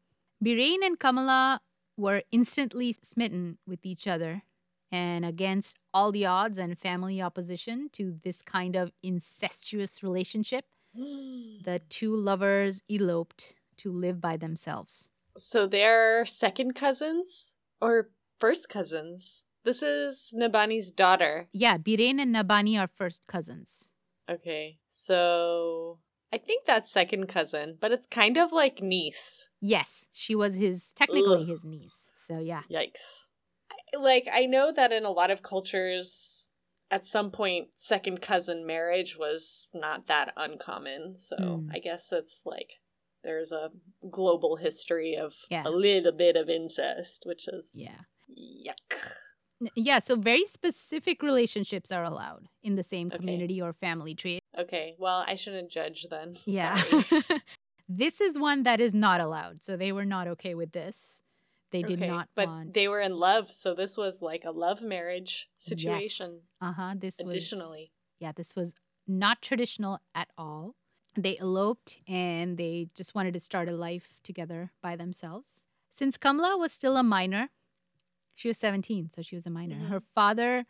[0.45, 1.61] Biren and Kamala
[1.97, 4.43] were instantly smitten with each other.
[4.93, 10.65] And against all the odds and family opposition to this kind of incestuous relationship,
[10.95, 15.09] the two lovers eloped to live by themselves.
[15.39, 19.45] So they're second cousins or first cousins?
[19.65, 21.49] This is Nabani's daughter.
[21.53, 23.91] Yeah, Biren and Nabani are first cousins.
[24.29, 24.79] Okay.
[24.89, 25.99] So
[26.33, 29.49] I think that's second cousin, but it's kind of like niece.
[29.61, 31.49] Yes, she was his, technically Ugh.
[31.49, 31.93] his niece.
[32.29, 32.63] So, yeah.
[32.71, 33.27] Yikes.
[33.99, 36.49] Like, I know that in a lot of cultures,
[36.91, 41.17] at some point, second cousin marriage was not that uncommon.
[41.17, 41.69] So Mm.
[41.75, 42.75] I guess it's like
[43.23, 43.71] there's a
[44.11, 45.63] global history of Yeah.
[45.67, 48.01] a little bit of incest, which is Yeah.
[48.29, 49.15] yuck.
[49.77, 53.19] Yeah, so very specific relationships are allowed in the same Okay.
[53.19, 54.39] community or family tree.
[54.57, 56.37] Okay, well, I shouldn't judge then.
[56.47, 56.81] Yeah.
[57.93, 59.65] This is one that is not allowed.
[59.65, 61.23] So they were not okay with this.
[61.73, 62.73] They did Okay, not but want.
[62.73, 66.43] they were in love, so this was like a love marriage situation.
[66.61, 66.95] uh huh.
[66.97, 67.35] This was.
[67.35, 68.75] Additionally, Yeah, this was
[69.09, 70.77] not traditional at all.
[71.17, 75.65] They eloped and they just wanted to start a life together by themselves.
[75.89, 77.51] Since Kamla was still a minor,
[78.35, 79.77] she was 17, so she was a minor.
[79.77, 79.89] Mhm.
[79.89, 80.67] Her father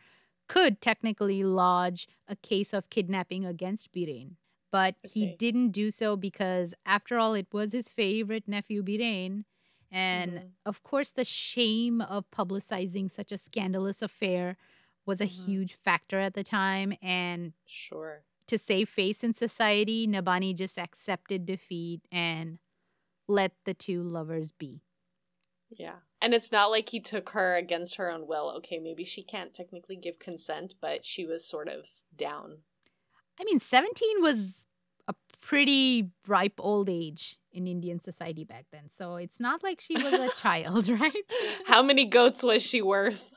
[0.47, 4.35] could technically lodge a case of kidnapping against Biren,
[4.71, 9.45] but he didn't do so because, after all, it was his favorite nephew, Biren.
[9.91, 10.51] And Mhm.
[10.65, 14.57] of course, the shame of publicizing such a scandalous affair
[15.05, 15.45] was a Mhm.
[15.45, 16.97] huge factor at the time.
[17.01, 18.23] And sure.
[18.51, 22.59] To save face in society, Nabani just accepted defeat and
[23.27, 24.81] let the two lovers be.
[25.69, 25.95] Yeah.
[26.21, 28.51] And it's not like he took her against her own will.
[28.57, 31.85] Okay, maybe she can't technically give consent, but she was sort of
[32.15, 32.57] down.
[33.39, 34.53] I mean, 17 was
[35.07, 38.89] a pretty ripe old age in Indian society back then.
[38.89, 41.13] So it's not like she was a child, right?
[41.65, 43.31] How many goats was she worth?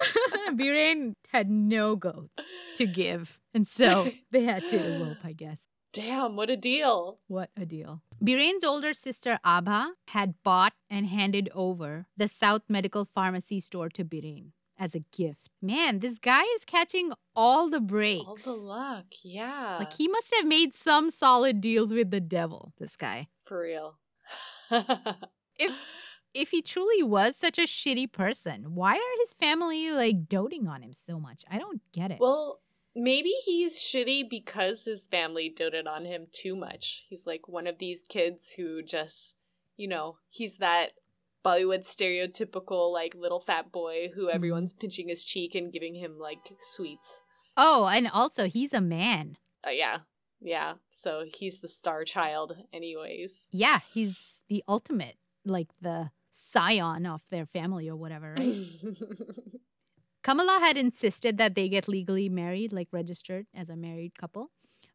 [0.52, 2.44] Biren had no goats
[2.76, 3.38] to give.
[3.56, 5.60] And so they had to elope, I guess.
[5.94, 7.20] Damn, what a deal.
[7.26, 8.02] What a deal.
[8.22, 14.04] Biren's older sister Abha had bought and handed over the South Medical Pharmacy store to
[14.04, 15.48] Biren as a gift.
[15.62, 18.26] Man, this guy is catching all the breaks.
[18.26, 19.06] All the luck.
[19.22, 19.76] Yeah.
[19.78, 23.28] Like he must have made some solid deals with the devil, this guy.
[23.46, 23.98] For real.
[25.58, 25.72] If
[26.34, 30.82] if he truly was such a shitty person, why are his family like doting on
[30.82, 31.44] him so much?
[31.50, 32.18] I don't get it.
[32.20, 32.60] well,
[32.96, 37.04] maybe he's shitty because his family doted on him too much.
[37.08, 39.34] He's like one of these kids who just,
[39.76, 40.92] you know, he's that
[41.44, 46.54] Bollywood stereotypical like little fat boy who everyone's pinching his cheek and giving him like
[46.58, 47.22] sweets.
[47.56, 49.36] oh, and also he's a man.
[49.64, 49.98] Uh, yeah.
[50.38, 53.48] Yeah, so he's the star child, anyways.
[53.50, 58.66] Yeah, he's the ultimate, like the scion of their family or whatever, right?
[60.26, 64.50] Kamala had insisted that they get legally married, like registered as a married couple.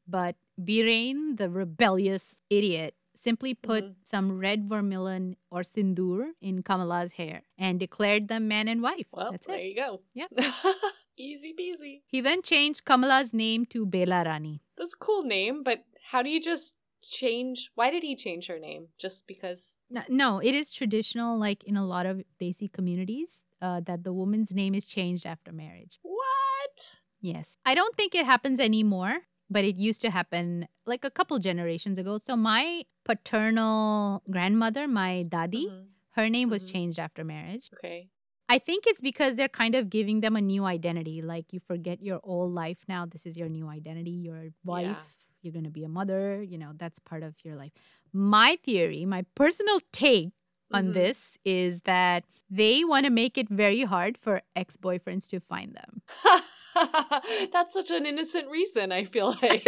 [0.05, 3.95] But Birain, the rebellious idiot, simply put Mhm.
[4.13, 9.07] some red vermilion or sindoor in Kamala's hair and declared them man and wife.
[9.13, 9.67] well, That's there it.
[9.69, 10.01] you go.
[10.13, 10.27] Yeah.
[11.17, 12.01] Easy peasy.
[12.07, 14.61] He then changed Kamala's name to Bela Rani.
[14.75, 17.69] That's a cool name, but how do you just change?
[17.75, 18.89] Why did he change her name?
[18.97, 19.79] Just because?
[19.89, 24.13] No, no, it is traditional, like in a lot of Desi communities, uh, that the
[24.13, 25.99] woman's name is changed after marriage.
[26.01, 26.97] What?
[27.21, 27.47] Yes.
[27.65, 29.19] I don't think it happens anymore,
[29.49, 32.19] but it used to happen like a couple generations ago.
[32.23, 35.85] So my paternal grandmother, my dadi, Mhm.
[36.11, 36.71] her name was Mhm.
[36.71, 37.69] changed after marriage.
[37.73, 38.09] Okay.
[38.49, 41.21] I think it's because they're kind of giving them a new identity.
[41.21, 43.05] Like you forget your old life now.
[43.05, 44.11] This is your new identity.
[44.11, 44.87] You're wife.
[44.87, 45.03] Yeah.
[45.41, 46.43] You're going to be a mother.
[46.43, 47.71] You know, that's part of your life.
[48.11, 50.29] My theory, my personal take
[50.73, 50.93] on Mhm.
[50.93, 55.75] this is that they want to make it very hard for ex boyfriends to find
[55.75, 56.01] them.
[57.53, 59.65] That's such an innocent reason, I feel like.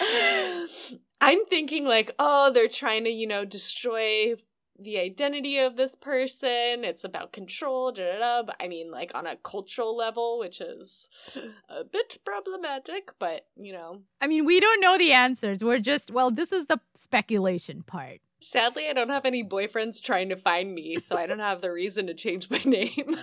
[1.20, 4.34] I'm thinking, like, oh, they're trying to, you know, destroy
[4.78, 6.84] the identity of this person.
[6.84, 8.42] It's about control, da da da.
[8.42, 11.08] But I mean, like, on a cultural level, which is
[11.68, 14.02] a bit problematic, but, you know.
[14.20, 15.62] I mean, we don't know the answers.
[15.64, 18.20] We're just, well, this is the speculation part.
[18.40, 21.72] Sadly, I don't have any boyfriends trying to find me, so I don't have the
[21.72, 23.16] reason to change my name.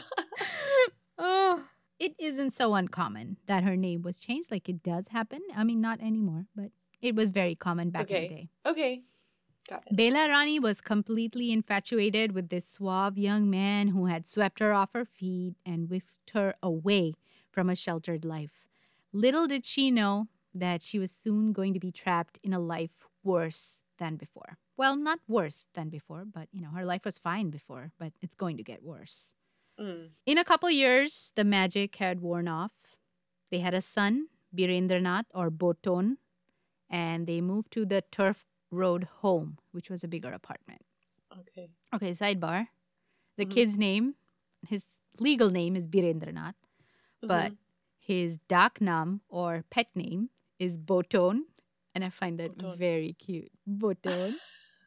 [1.18, 1.64] oh,
[2.00, 4.52] it isn't so uncommon that her name was changed.
[4.52, 5.42] Like it does happen.
[5.56, 8.50] I mean, not anymore, but it was very common back in the day.
[8.66, 9.04] okay.
[9.70, 9.96] Got it.
[9.96, 14.94] Bela Rani was completely infatuated with this suave young man who had swept her off
[14.94, 17.14] her feet and whisked her away
[17.52, 18.52] from a sheltered life.
[19.14, 23.08] Little did she know that she was soon going to be trapped in a life
[23.24, 24.58] worse than before.
[24.76, 28.36] Well, not worse than before, but you know, her life was fine before, but it's
[28.36, 29.34] going to get worse.
[29.80, 30.10] Mm.
[30.26, 32.72] In a couple years, the magic had worn off.
[33.52, 36.18] They had a son, Birendranath or Boton,
[36.90, 40.82] and they moved to the Turf Road home, which was a bigger apartment.
[41.40, 41.70] Okay.
[41.94, 42.68] Okay, sidebar.
[43.38, 43.50] The Mhm.
[43.56, 44.16] kid's name,
[44.68, 44.86] his
[45.20, 46.56] legal name is Birendranath,
[47.22, 47.58] but Mhm.
[48.00, 51.46] his dak nam or pet name is Boton,
[51.94, 52.78] and I find that Boton.
[52.78, 53.52] very cute.
[53.66, 54.40] Boton.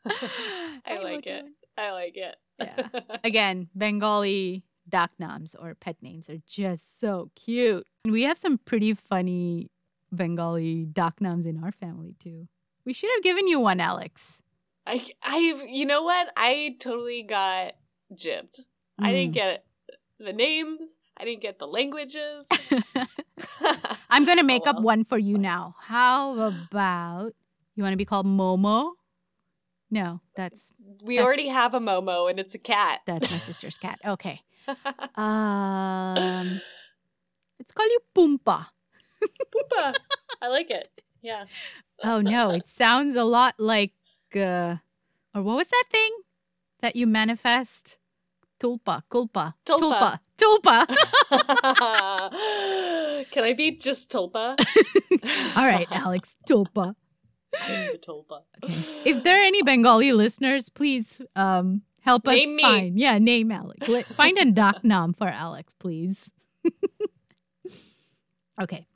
[0.06, 1.44] I Hi, like it.
[1.76, 2.36] I like it.
[2.58, 2.88] Yeah.
[3.24, 7.86] Again, Bengali dak nams or pet names are just so cute.
[8.04, 9.70] And we have some pretty funny
[10.12, 12.48] Bengali dak nams in our family too.
[12.86, 14.42] We should have given you one, Alex.
[14.86, 16.28] I, I, you know what?
[16.36, 17.72] I totally got
[18.14, 18.60] gypped.
[18.98, 19.34] I didn't Mm.
[19.34, 19.64] get
[20.20, 20.94] the names.
[21.16, 22.46] I didn't get the languages.
[24.10, 25.74] I'm going to make Oh, up one for you now.
[25.80, 27.32] How about
[27.74, 28.92] you want to be called Momo?
[29.90, 30.72] No, that's
[31.02, 33.00] we already have a Momo, and it's a cat.
[33.06, 33.98] that's my sister's cat.
[34.06, 34.40] Okay.
[35.14, 36.60] Um
[37.58, 38.66] let's call you Pumpa.
[39.22, 39.94] Poopa.
[40.42, 40.90] I like it.
[41.22, 41.44] Yeah.
[42.02, 43.92] Oh no, it sounds a lot like
[44.34, 44.76] uh
[45.34, 46.10] or what was that thing
[46.80, 47.98] that you manifest?
[48.58, 50.18] Tulpa, culpa, Tulpa.
[50.38, 50.86] tulpa, tulpa.
[53.30, 54.56] Can I be just Tulpa?
[55.56, 56.94] All right, Alex, tulpa.
[58.00, 58.42] Tulpa.
[59.04, 62.62] If there are any Bengali listeners, please um help us me.
[62.62, 62.98] find.
[62.98, 63.86] Yeah, name Alex.
[64.14, 66.30] Find a dak nam for Alex, please.
[68.60, 68.86] okay.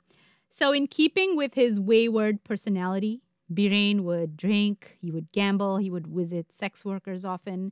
[0.61, 6.05] So in keeping with his wayward personality, Birain would drink, he would gamble, he would
[6.05, 7.71] visit sex workers often.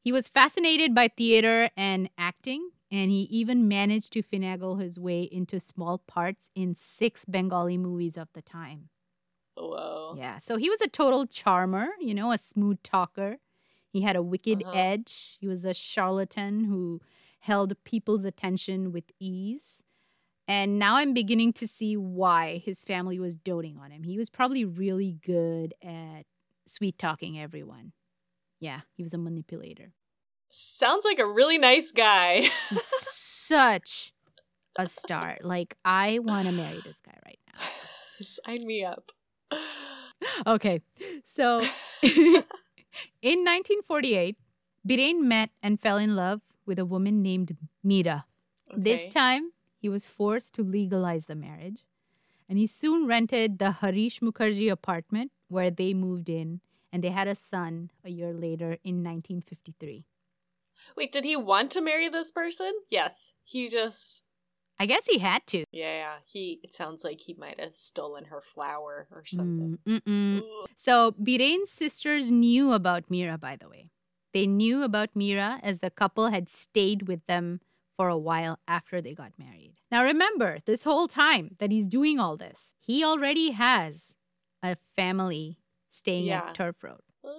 [0.00, 5.22] He was fascinated by theater and acting, and he even managed to finagle his way
[5.22, 8.88] into small parts in six Bengali movies of the time.
[9.54, 10.14] Whoa.
[10.18, 10.38] Yeah.
[10.38, 13.38] So he was a total charmer, you know, a smooth talker.
[13.92, 14.76] He had a wicked Uh-huh.
[14.76, 15.36] edge.
[15.40, 17.00] He was a charlatan who
[17.40, 19.82] held people's attention with ease.
[20.48, 24.04] And now I'm beginning to see why his family was doting on him.
[24.04, 26.22] He was probably really good at
[26.66, 27.92] sweet talking everyone.
[28.60, 29.92] Yeah, he was a manipulator.
[30.50, 32.48] Sounds like a really nice guy.
[32.80, 34.12] Such
[34.78, 35.38] a star.
[35.42, 37.64] Like, I want to marry this guy right now.
[38.20, 39.12] Sign me up.
[40.46, 40.80] Okay.
[41.34, 41.58] So
[42.02, 44.38] in 1948,
[44.88, 48.24] Birain met and fell in love with a woman named Mira.
[48.74, 51.84] This time, he was forced to legalize the marriage.
[52.48, 56.60] And he soon rented the Harish Mukherjee apartment where they moved in,
[56.92, 60.04] and they had a son a year later in 1953.
[60.96, 62.72] Wait, did he want to marry this person?
[62.90, 63.34] Yes.
[63.42, 64.22] He just
[64.78, 65.64] I guess he had to.
[65.72, 66.16] Yeah.
[66.24, 69.78] He it sounds like he might have stolen her flower or something.
[69.86, 70.42] Mm.
[70.76, 73.90] So Biraine's sisters knew about Mira, by the way.
[74.34, 77.60] They knew about Mira as the couple had stayed with them
[77.96, 79.74] for a while after they got married.
[79.90, 84.14] Now remember, this whole time that he's doing all this, he already has
[84.62, 85.58] a family
[85.90, 86.48] staying Yeah.
[86.48, 87.00] at Turf Road.
[87.24, 87.30] Uh,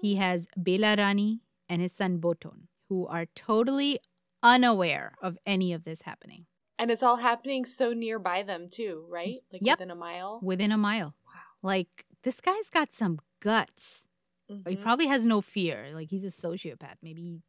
[0.00, 4.00] He has Bela Rani and his son Boton, who are totally
[4.42, 6.46] unaware of any of this happening
[6.78, 9.38] and it's all happening so nearby them too, right?
[9.52, 9.78] Like Yep.
[9.78, 10.40] within a mile.
[10.42, 11.14] within a mile.
[11.24, 11.40] Wow.
[11.62, 14.04] Like, this guy's got some guts.
[14.48, 14.82] He Mhm.
[14.82, 15.90] probably has no fear.
[15.94, 16.96] Like he's a sociopath.
[17.00, 17.42] Maybe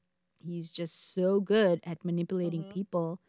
[0.44, 2.70] he's just so good at manipulating Mhm.
[2.74, 3.20] people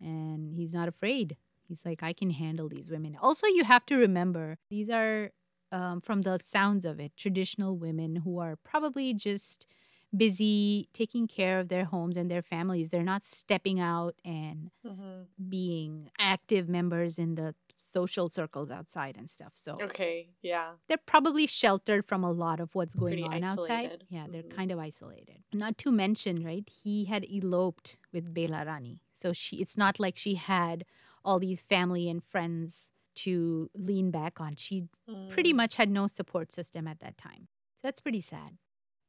[0.00, 1.36] and he's not afraid.
[1.68, 3.16] He's like, I can handle these women.
[3.20, 5.30] Also, you have to remember these are,
[5.70, 9.66] um, from the sounds of it, traditional women who are probably just
[10.14, 12.90] busy taking care of their homes and their families.
[12.90, 15.28] They're not stepping out and Mhm.
[15.48, 19.52] being active members in the social circles outside and stuff.
[19.54, 20.74] So Okay, yeah.
[20.88, 24.04] they're probably sheltered from a lot of what's going Pretty on outside.
[24.08, 24.50] Yeah, they're Mhm.
[24.56, 25.42] kind of isolated.
[25.52, 29.02] Not to mention, right, he had eloped with Bela Rani.
[29.14, 30.84] So she it's not like she had
[31.24, 34.56] all these family and friends to lean back on.
[34.56, 34.88] She
[35.28, 37.48] pretty Mm, much had no support system at that time.
[37.76, 38.58] So that's pretty sad.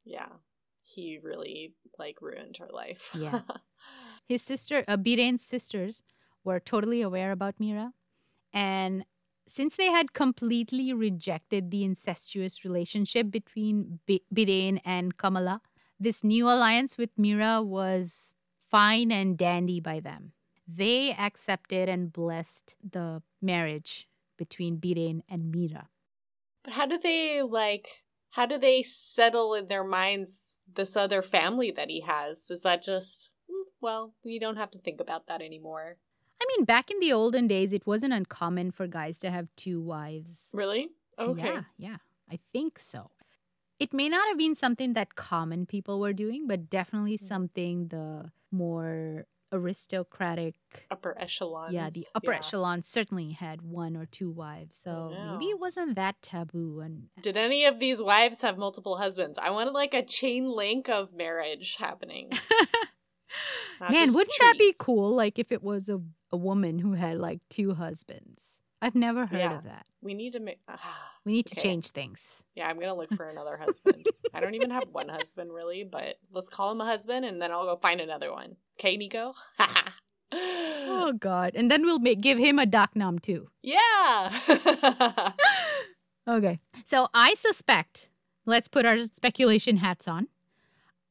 [0.05, 0.29] Yeah.
[0.81, 3.11] He really like ruined her life.
[3.13, 3.41] Yeah.
[4.27, 6.03] His sister, uh, Biraine's sisters,
[6.43, 7.93] were totally aware about Mira.
[8.53, 9.05] And
[9.47, 15.61] since they had completely rejected the incestuous relationship between B- Birain and Kamala,
[15.99, 18.35] this new alliance with Mira was
[18.69, 20.33] fine and dandy by them.
[20.67, 25.89] They accepted and blessed the marriage between Birain and Mira.
[26.63, 31.69] But how do they like how do they settle in their minds this other family
[31.71, 32.49] that he has?
[32.49, 35.97] Is that just "Mm, well, we don't have to think about that anymore.
[36.43, 39.79] I mean, back in the olden days, it wasn't uncommon for guys to have two
[39.81, 40.49] wives.
[40.51, 40.89] Really?
[41.17, 41.47] Okay.
[41.53, 41.97] Yeah, yeah,
[42.29, 43.11] I think so.
[43.79, 47.27] It may not have been something that common people were doing, but definitely Mm.
[47.27, 50.55] something the more aristocratic,
[50.91, 51.73] Upper echelons.
[51.73, 52.37] yeah, the upper yeah.
[52.39, 54.79] echelon certainly had one or two wives.
[54.83, 56.79] So maybe it wasn't that taboo.
[56.81, 59.37] And Did any of these wives have multiple husbands?
[59.37, 62.31] I wanted like a chain link of marriage happening.
[63.79, 65.13] Man, wouldn't that be cool?
[65.15, 65.99] Like if it was a,
[66.33, 68.59] a woman who had like two husbands.
[68.81, 69.57] I've never heard Yeah.
[69.59, 69.85] of that.
[70.01, 70.59] We need to make.
[71.25, 71.69] We need to Okay.
[71.69, 72.43] change things.
[72.53, 74.05] yeah, I'm gonna look for another husband.
[74.33, 77.49] I don't even have one husband really, but let's call him a husband, and then
[77.51, 78.57] I'll go find another one.
[78.77, 79.33] Okay, Nico.
[80.35, 81.51] Oh God!
[81.55, 83.49] And then we'll make, give him a dak nam too.
[83.61, 84.39] yeah.
[86.27, 86.59] Okay.
[86.85, 88.09] So I suspect,
[88.45, 90.27] let's put our speculation hats on.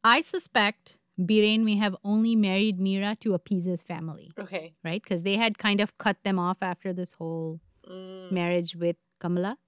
[0.02, 0.96] I suspect
[1.26, 4.74] Birain may have only married Mira to appease his family, okay.
[4.84, 5.02] right?
[5.02, 9.58] Because they had kind of cut them off after this whole Mm, marriage with Kamala.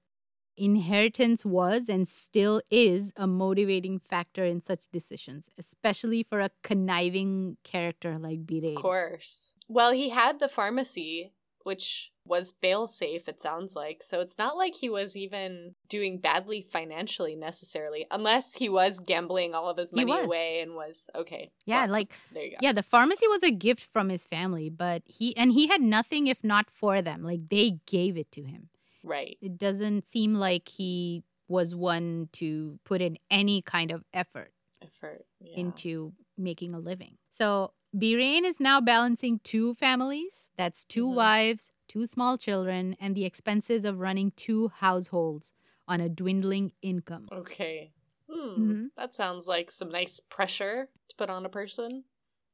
[0.57, 7.57] Inheritance was and still is a motivating factor in such decisions, especially for a conniving
[7.65, 8.77] character like Birain.
[8.77, 9.53] of course.
[9.67, 11.33] Well, he had the pharmacy,
[11.65, 13.29] which was fail safe.
[13.29, 14.21] It sounds like so.
[14.21, 19.69] It's not like he was even doing badly financially necessarily, unless he was gambling all
[19.69, 21.51] of his money away and was okay.
[21.67, 22.57] Yeah, well, like there you go.
[22.62, 26.29] Yeah, the pharmacy was a gift from his family, but he and he had nothing
[26.29, 27.23] if not for them.
[27.23, 28.69] Like they gave it to him.
[29.03, 29.37] Right.
[29.43, 34.51] It doesn't seem like he was one to put in any kind of effort
[34.83, 35.27] Effort.
[35.41, 35.59] Yeah.
[35.59, 37.17] into making a living.
[37.31, 40.51] So Birain is now balancing two families.
[40.57, 41.14] That's 2 Mhm.
[41.14, 45.53] wives, two small children, and the expenses of running two households
[45.86, 47.28] on a dwindling income.
[47.30, 47.92] Okay.
[48.28, 48.72] Hmm.
[48.72, 48.90] Mhm.
[48.97, 52.05] That sounds like some nice pressure to put on a person.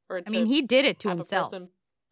[0.08, 1.54] Or I mean, he did it to himself.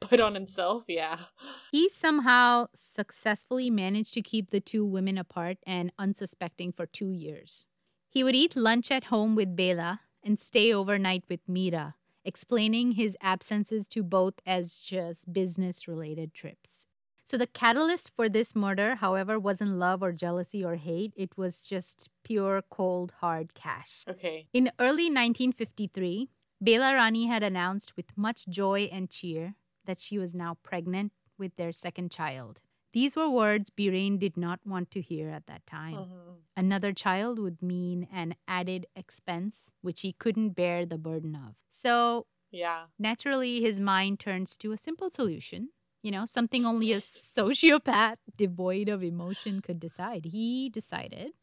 [0.01, 0.85] put on himself.
[0.87, 1.25] Yeah.
[1.73, 7.67] He somehow successfully managed to keep the two women apart and unsuspecting for two years.
[8.09, 11.97] He would eat lunch at home with Bela and stay overnight with Mira,
[12.29, 16.85] explaining his absences to both as just business related trips.
[17.25, 21.13] So, the catalyst for this murder, however, wasn't love or jealousy or hate.
[21.17, 24.05] It was just pure, cold, hard cash.
[24.09, 24.47] Okay.
[24.53, 26.29] In early 1953,
[26.61, 29.55] Bela Rani had announced with much joy and cheer
[29.87, 32.61] that she was now pregnant with their second child.
[32.99, 35.99] These were words Birain did not want to hear at that time.
[35.99, 36.39] Mhm.
[36.57, 41.55] Another child would mean an added expense, which he couldn't bear the burden of.
[41.71, 42.89] So, Yeah.
[42.99, 45.71] naturally, his mind turns to a simple solution.
[46.03, 50.25] You know, something only a sociopath devoid of emotion could decide.
[50.25, 51.35] He decided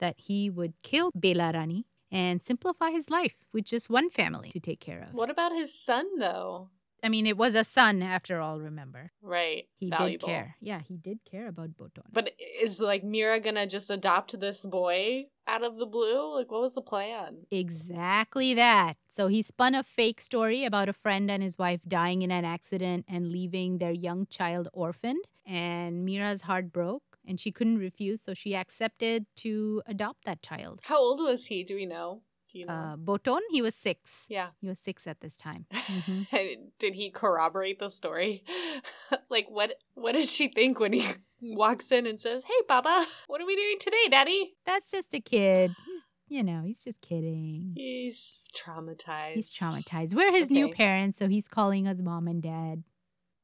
[0.00, 4.60] that he would kill Bela Rani and simplify his life with just one family to
[4.60, 5.14] take care of.
[5.14, 6.68] What about his son though?
[7.02, 9.12] I mean, it was a son after all, remember?
[9.22, 9.64] Right.
[9.78, 10.10] He Valuable.
[10.10, 10.56] did care.
[10.60, 12.04] Yeah, he did care about Boton.
[12.12, 16.34] But is like Mira gonna just adopt this boy out of the blue?
[16.36, 17.46] Like, what was the plan?
[17.50, 18.96] Exactly that.
[19.08, 22.44] So he spun a fake story about a friend and his wife dying in an
[22.44, 25.24] accident and leaving their young child orphaned.
[25.46, 30.80] And Mira's heart broke and she couldn't refuse, so she accepted to adopt that child.
[30.84, 31.64] How old was he?
[31.64, 32.22] Do we know?
[32.52, 32.72] Do you know?
[32.72, 34.26] Uh, Boton, he was six.
[34.28, 34.48] yeah.
[34.60, 35.66] He was six at this time.
[35.72, 36.58] Mhm.
[36.78, 38.44] did he corroborate the story?
[39.30, 39.74] like, what?
[39.94, 41.06] What did she think when he
[41.40, 45.20] walks in and says, "Hey, Baba, what are we doing today, Daddy?" That's just a
[45.20, 45.74] kid.
[45.86, 47.72] He's, you know, he's just kidding.
[47.76, 49.34] He's traumatized.
[49.34, 50.14] He's traumatized.
[50.14, 52.84] We're his new parents, so he's calling us mom and dad.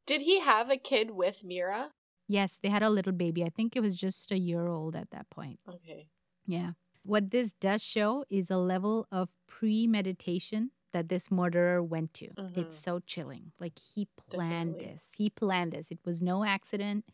[0.07, 1.91] Did he have a kid with Mira?
[2.29, 3.43] Yes, they had a little baby.
[3.45, 5.59] I think it was just a year old at that point.
[5.69, 6.09] Okay.
[6.47, 6.73] Yeah.
[7.07, 12.29] What this does show is a level of premeditation that this murderer went to.
[12.29, 12.57] Mhm.
[12.57, 13.53] It's so chilling.
[13.61, 14.93] Like he planned Definitely.
[14.93, 15.15] this.
[15.19, 15.91] He planned this.
[15.91, 17.05] It was no accident.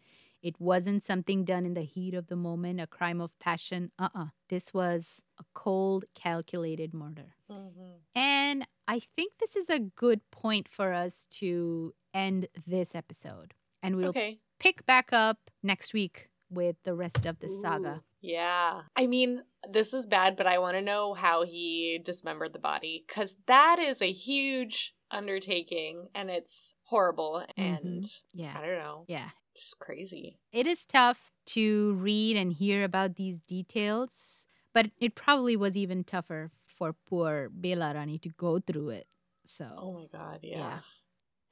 [0.40, 3.90] It wasn't something done in the heat of the moment, a crime of passion.
[3.98, 7.34] Uh uh This was a cold, calculated murder.
[7.50, 7.92] Mm-hmm.
[8.14, 13.54] And I think this is a good point for us to end this episode.
[13.82, 14.40] And we'll Okay.
[14.58, 18.02] pick back up next week with the rest of the saga.
[18.20, 18.82] Yeah.
[18.94, 23.04] I mean, this is bad, but I want to know how he dismembered the body
[23.06, 28.54] because that is a huge undertaking and it's horrible and I Yeah.
[28.58, 29.30] I don't know, Yeah.
[29.54, 30.38] It's crazy.
[30.50, 36.04] It is tough to read and hear about these details, but it probably was even
[36.04, 39.06] tougher for poor Bela Rani to go through it.
[39.44, 40.58] So, Oh my god, yeah.
[40.58, 40.78] Yeah.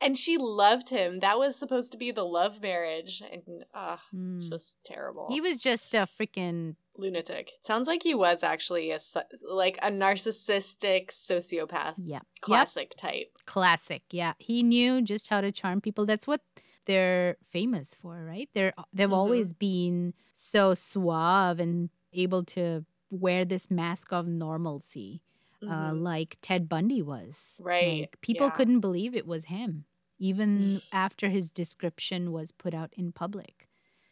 [0.03, 1.21] And she loved him.
[1.21, 3.43] That was supposed to be the love marriage, and
[3.75, 4.49] uh, mm.
[4.49, 5.27] just terrible.
[5.29, 7.53] he was just a freaking lunatic.
[7.59, 8.99] It sounds like he was actually a
[9.47, 13.33] like a narcissistic sociopath, yeah, yep, classic type.
[13.47, 14.03] classic.
[14.11, 16.07] Yeah, he knew just how to charm people.
[16.07, 16.41] That's what
[16.87, 18.49] they're famous for, right?
[18.55, 19.13] They're they've Mhm.
[19.15, 25.21] always been so suave and able to wear this mask of normalcy.
[25.63, 26.01] uh, Mhm.
[26.01, 27.61] like Ted Bundy was.
[27.63, 28.53] Right, Like, people yeah.
[28.57, 29.85] couldn't believe it was him,
[30.21, 33.67] even after his description was put out in public.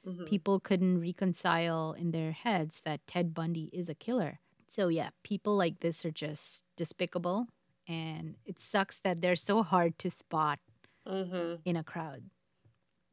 [0.06, 0.26] Mhm.
[0.26, 4.40] People couldn't reconcile in their heads that Ted Bundy is a killer.
[4.66, 7.46] So, yeah, people like this are just despicable.
[7.86, 10.58] And it sucks that they're so hard to spot
[11.06, 11.60] Mhm.
[11.64, 12.24] in a crowd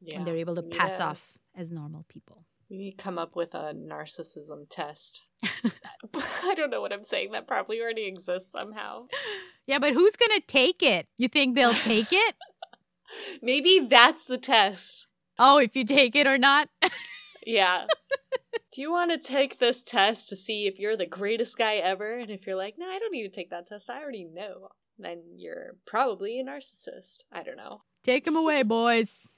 [0.00, 0.16] Yeah.
[0.18, 2.44] and they're able to pass to- off as normal people.
[2.68, 5.22] We need to come up with a narcissism test.
[6.14, 7.30] I don't know what I'm saying.
[7.32, 9.06] That probably already exists somehow.
[9.66, 11.06] Yeah, but who's going to take it?
[11.16, 12.34] You think they'll take it?
[13.42, 15.08] Maybe that's the test.
[15.38, 16.68] Oh, if you take it or not?
[17.46, 17.86] Yeah.
[18.72, 22.18] Do you want to take this test to see if you're the greatest guy ever?
[22.18, 23.88] And if you're like, no, I don't need to take that test.
[23.88, 24.70] I already know.
[24.98, 27.22] Then you're probably a narcissist.
[27.32, 27.82] I don't know.
[28.02, 29.28] Take him away, boys.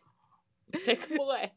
[0.85, 1.53] Take him away.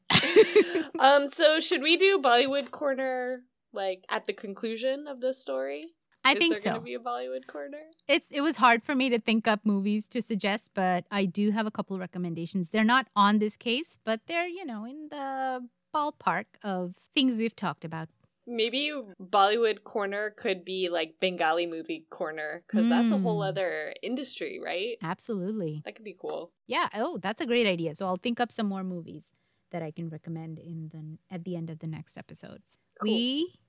[0.99, 1.29] um.
[1.31, 3.43] So should we do Bollywood corner
[3.73, 5.87] like at the conclusion of this story?
[6.23, 6.79] I Is think there so.
[6.79, 7.81] Be a Bollywood corner.
[8.07, 11.51] it's it was hard for me to think up movies to suggest, but I do
[11.51, 12.69] have a couple recommendations.
[12.69, 17.55] They're not on this case, but they're, you know, in the ballpark of things we've
[17.55, 18.07] talked about.
[18.47, 18.91] Maybe
[19.21, 23.47] Bollywood corner could be like Bengali movie corner because that's a whole Mm.
[23.49, 24.97] other industry, right?
[25.01, 25.81] Absolutely.
[25.85, 26.51] That could be cool.
[26.67, 27.93] Yeah, oh, that's a great idea.
[27.95, 29.31] So I'll think up some more movies
[29.71, 32.61] that I can recommend in the at the end of the next episode.
[33.01, 33.11] Cool.
[33.11, 33.59] We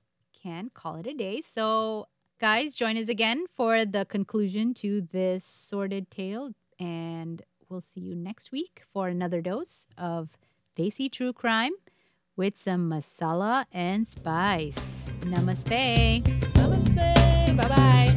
[0.43, 1.41] can call it a day.
[1.43, 2.07] So
[2.43, 8.17] guys, join us again for the conclusion to this sordid tale and we'll see you
[8.17, 10.31] next week for another dose of
[10.77, 11.71] Desi True Crime
[12.37, 14.75] with some masala and spice.
[15.21, 16.25] Namaste.
[16.55, 17.57] Namaste.
[17.57, 18.12] Bye bye.